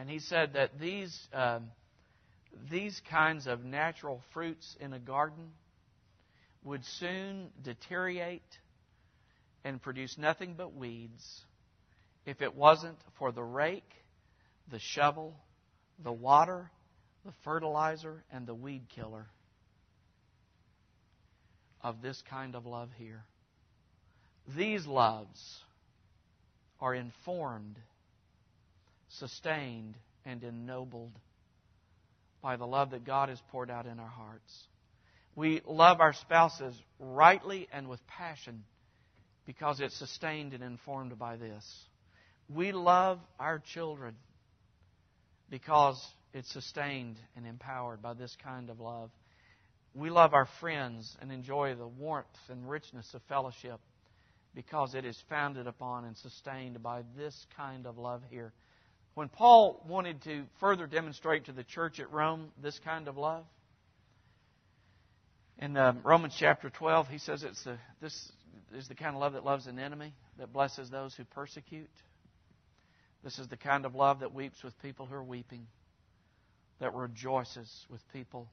and 0.00 0.08
he 0.08 0.18
said 0.18 0.54
that 0.54 0.80
these, 0.80 1.28
um, 1.34 1.64
these 2.70 3.02
kinds 3.10 3.46
of 3.46 3.66
natural 3.66 4.22
fruits 4.32 4.74
in 4.80 4.94
a 4.94 4.98
garden 4.98 5.50
would 6.64 6.82
soon 6.86 7.48
deteriorate 7.62 8.40
and 9.62 9.82
produce 9.82 10.16
nothing 10.16 10.54
but 10.56 10.74
weeds 10.74 11.42
if 12.24 12.40
it 12.40 12.56
wasn't 12.56 12.96
for 13.18 13.30
the 13.30 13.42
rake, 13.42 13.92
the 14.72 14.78
shovel, 14.78 15.36
the 16.02 16.10
water, 16.10 16.70
the 17.26 17.32
fertilizer, 17.44 18.24
and 18.32 18.46
the 18.46 18.54
weed 18.54 18.84
killer 18.88 19.26
of 21.82 22.00
this 22.00 22.22
kind 22.30 22.54
of 22.54 22.64
love 22.64 22.88
here. 22.96 23.24
These 24.56 24.86
loves 24.86 25.58
are 26.80 26.94
informed, 26.94 27.76
sustained, 29.18 29.96
and 30.24 30.42
ennobled 30.42 31.12
by 32.42 32.56
the 32.56 32.66
love 32.66 32.90
that 32.90 33.04
God 33.04 33.28
has 33.28 33.40
poured 33.50 33.70
out 33.70 33.86
in 33.86 33.98
our 33.98 34.08
hearts. 34.08 34.66
We 35.36 35.62
love 35.66 36.00
our 36.00 36.12
spouses 36.12 36.74
rightly 36.98 37.68
and 37.72 37.88
with 37.88 38.04
passion 38.06 38.64
because 39.46 39.80
it's 39.80 39.98
sustained 39.98 40.54
and 40.54 40.62
informed 40.62 41.18
by 41.18 41.36
this. 41.36 41.64
We 42.48 42.72
love 42.72 43.20
our 43.38 43.60
children 43.72 44.16
because 45.50 46.00
it's 46.32 46.52
sustained 46.52 47.16
and 47.36 47.46
empowered 47.46 48.02
by 48.02 48.14
this 48.14 48.36
kind 48.42 48.70
of 48.70 48.80
love. 48.80 49.10
We 49.94 50.10
love 50.10 50.34
our 50.34 50.48
friends 50.60 51.16
and 51.20 51.32
enjoy 51.32 51.74
the 51.74 51.86
warmth 51.86 52.26
and 52.48 52.68
richness 52.68 53.12
of 53.14 53.22
fellowship 53.28 53.80
because 54.54 54.94
it 54.94 55.04
is 55.04 55.20
founded 55.28 55.66
upon 55.66 56.04
and 56.04 56.16
sustained 56.16 56.82
by 56.82 57.02
this 57.16 57.46
kind 57.56 57.86
of 57.86 57.98
love 57.98 58.22
here. 58.30 58.52
When 59.14 59.28
Paul 59.28 59.84
wanted 59.88 60.22
to 60.24 60.44
further 60.60 60.86
demonstrate 60.86 61.46
to 61.46 61.52
the 61.52 61.64
church 61.64 62.00
at 62.00 62.10
Rome 62.12 62.52
this 62.62 62.78
kind 62.84 63.08
of 63.08 63.16
love, 63.16 63.44
in 65.58 65.76
uh, 65.76 65.92
Romans 66.02 66.34
chapter 66.38 66.70
12, 66.70 67.08
he 67.08 67.18
says 67.18 67.42
it's 67.42 67.62
the, 67.64 67.76
this 68.00 68.32
is 68.74 68.88
the 68.88 68.94
kind 68.94 69.14
of 69.14 69.20
love 69.20 69.34
that 69.34 69.44
loves 69.44 69.66
an 69.66 69.78
enemy, 69.78 70.14
that 70.38 70.52
blesses 70.52 70.88
those 70.88 71.14
who 71.14 71.24
persecute. 71.24 71.90
This 73.22 73.38
is 73.38 73.48
the 73.48 73.58
kind 73.58 73.84
of 73.84 73.94
love 73.94 74.20
that 74.20 74.32
weeps 74.32 74.62
with 74.62 74.80
people 74.80 75.04
who 75.04 75.14
are 75.14 75.22
weeping, 75.22 75.66
that 76.78 76.94
rejoices 76.94 77.70
with 77.90 78.00
people 78.12 78.48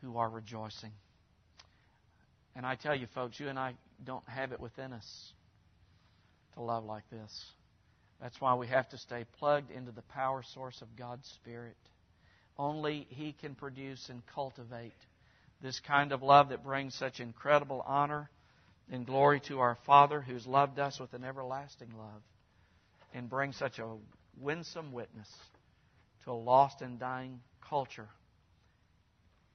who 0.00 0.16
are 0.16 0.30
rejoicing. 0.30 0.92
And 2.54 2.64
I 2.64 2.76
tell 2.76 2.94
you, 2.94 3.06
folks, 3.14 3.38
you 3.38 3.48
and 3.48 3.58
I 3.58 3.74
don't 4.02 4.26
have 4.26 4.52
it 4.52 4.60
within 4.60 4.94
us 4.94 5.32
to 6.54 6.62
love 6.62 6.84
like 6.84 7.04
this. 7.10 7.44
That's 8.20 8.40
why 8.40 8.54
we 8.54 8.66
have 8.68 8.88
to 8.90 8.98
stay 8.98 9.24
plugged 9.38 9.70
into 9.70 9.92
the 9.92 10.02
power 10.02 10.42
source 10.54 10.80
of 10.80 10.96
God's 10.96 11.28
Spirit. 11.28 11.76
Only 12.58 13.06
He 13.10 13.32
can 13.32 13.54
produce 13.54 14.08
and 14.08 14.22
cultivate 14.34 14.94
this 15.62 15.80
kind 15.80 16.12
of 16.12 16.22
love 16.22 16.50
that 16.50 16.64
brings 16.64 16.94
such 16.94 17.20
incredible 17.20 17.82
honor 17.86 18.30
and 18.90 19.06
glory 19.06 19.40
to 19.48 19.60
our 19.60 19.76
Father 19.86 20.20
who's 20.20 20.46
loved 20.46 20.78
us 20.78 20.98
with 21.00 21.12
an 21.12 21.24
everlasting 21.24 21.90
love 21.96 22.22
and 23.14 23.28
brings 23.28 23.56
such 23.56 23.78
a 23.78 23.96
winsome 24.40 24.92
witness 24.92 25.28
to 26.24 26.30
a 26.30 26.32
lost 26.32 26.82
and 26.82 26.98
dying 26.98 27.40
culture 27.68 28.08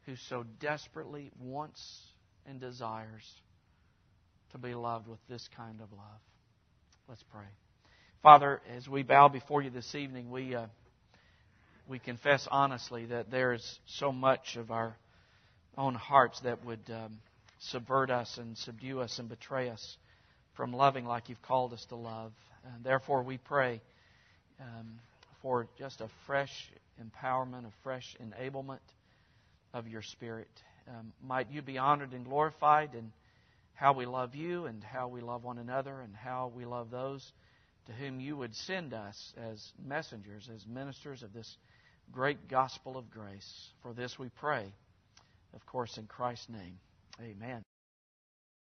who 0.06 0.16
so 0.16 0.44
desperately 0.60 1.32
wants 1.40 2.02
and 2.46 2.60
desires 2.60 3.24
to 4.52 4.58
be 4.58 4.74
loved 4.74 5.08
with 5.08 5.20
this 5.30 5.48
kind 5.56 5.80
of 5.82 5.92
love. 5.92 6.22
Let's 7.08 7.24
pray. 7.32 7.46
Father, 8.24 8.62
as 8.78 8.88
we 8.88 9.02
bow 9.02 9.30
before 9.30 9.64
you 9.64 9.72
this 9.72 9.96
evening, 9.96 10.30
we, 10.30 10.54
uh, 10.54 10.68
we 11.88 11.98
confess 11.98 12.48
honestly 12.52 13.06
that 13.06 13.32
there 13.32 13.52
is 13.54 13.80
so 13.88 14.12
much 14.12 14.58
of 14.58 14.70
our 14.70 14.96
own 15.76 15.96
hearts 15.96 16.40
that 16.42 16.64
would 16.64 16.88
um, 16.90 17.18
subvert 17.58 18.12
us 18.12 18.38
and 18.38 18.56
subdue 18.60 19.02
us 19.02 19.18
and 19.18 19.28
betray 19.28 19.70
us 19.70 19.98
from 20.54 20.72
loving 20.72 21.04
like 21.04 21.30
you've 21.30 21.42
called 21.42 21.74
us 21.74 21.84
to 21.86 21.96
love. 21.96 22.32
And 22.64 22.84
therefore, 22.84 23.24
we 23.24 23.40
pray 23.40 23.82
um, 24.60 25.00
for 25.42 25.66
just 25.80 26.00
a 26.00 26.08
fresh 26.28 26.54
empowerment, 27.04 27.66
a 27.66 27.74
fresh 27.82 28.16
enablement 28.22 28.78
of 29.74 29.88
your 29.88 30.04
Spirit. 30.04 30.48
Um, 30.88 31.12
might 31.26 31.50
you 31.50 31.64
be 31.64 31.80
honored 31.80 32.14
and 32.14 32.24
glorified 32.24 32.94
in 32.94 33.14
how 33.74 33.94
we 33.94 34.06
love 34.06 34.36
you 34.36 34.68
and 34.68 34.84
how 34.84 35.08
we 35.08 35.22
love 35.22 35.44
one 35.44 35.58
another 35.58 36.02
and 36.02 36.16
how 36.16 36.52
we 36.56 36.66
love 36.66 36.92
those 36.92 37.32
to 37.88 37.94
whom 37.94 38.20
you 38.20 38.38
would 38.38 38.56
send 38.56 38.94
us 38.94 39.34
as 39.38 39.72
messengers, 39.84 40.50
as 40.54 40.66
ministers 40.68 41.24
of 41.24 41.34
this 41.34 41.58
great 42.12 42.48
gospel 42.48 42.98
of 42.98 43.10
grace. 43.10 43.70
For 43.82 43.94
this 43.94 44.20
we 44.20 44.30
pray, 44.30 44.72
of 45.54 45.66
course, 45.66 45.98
in 45.98 46.06
Christ's 46.06 46.50
name. 46.50 46.80
Amen. 47.22 47.64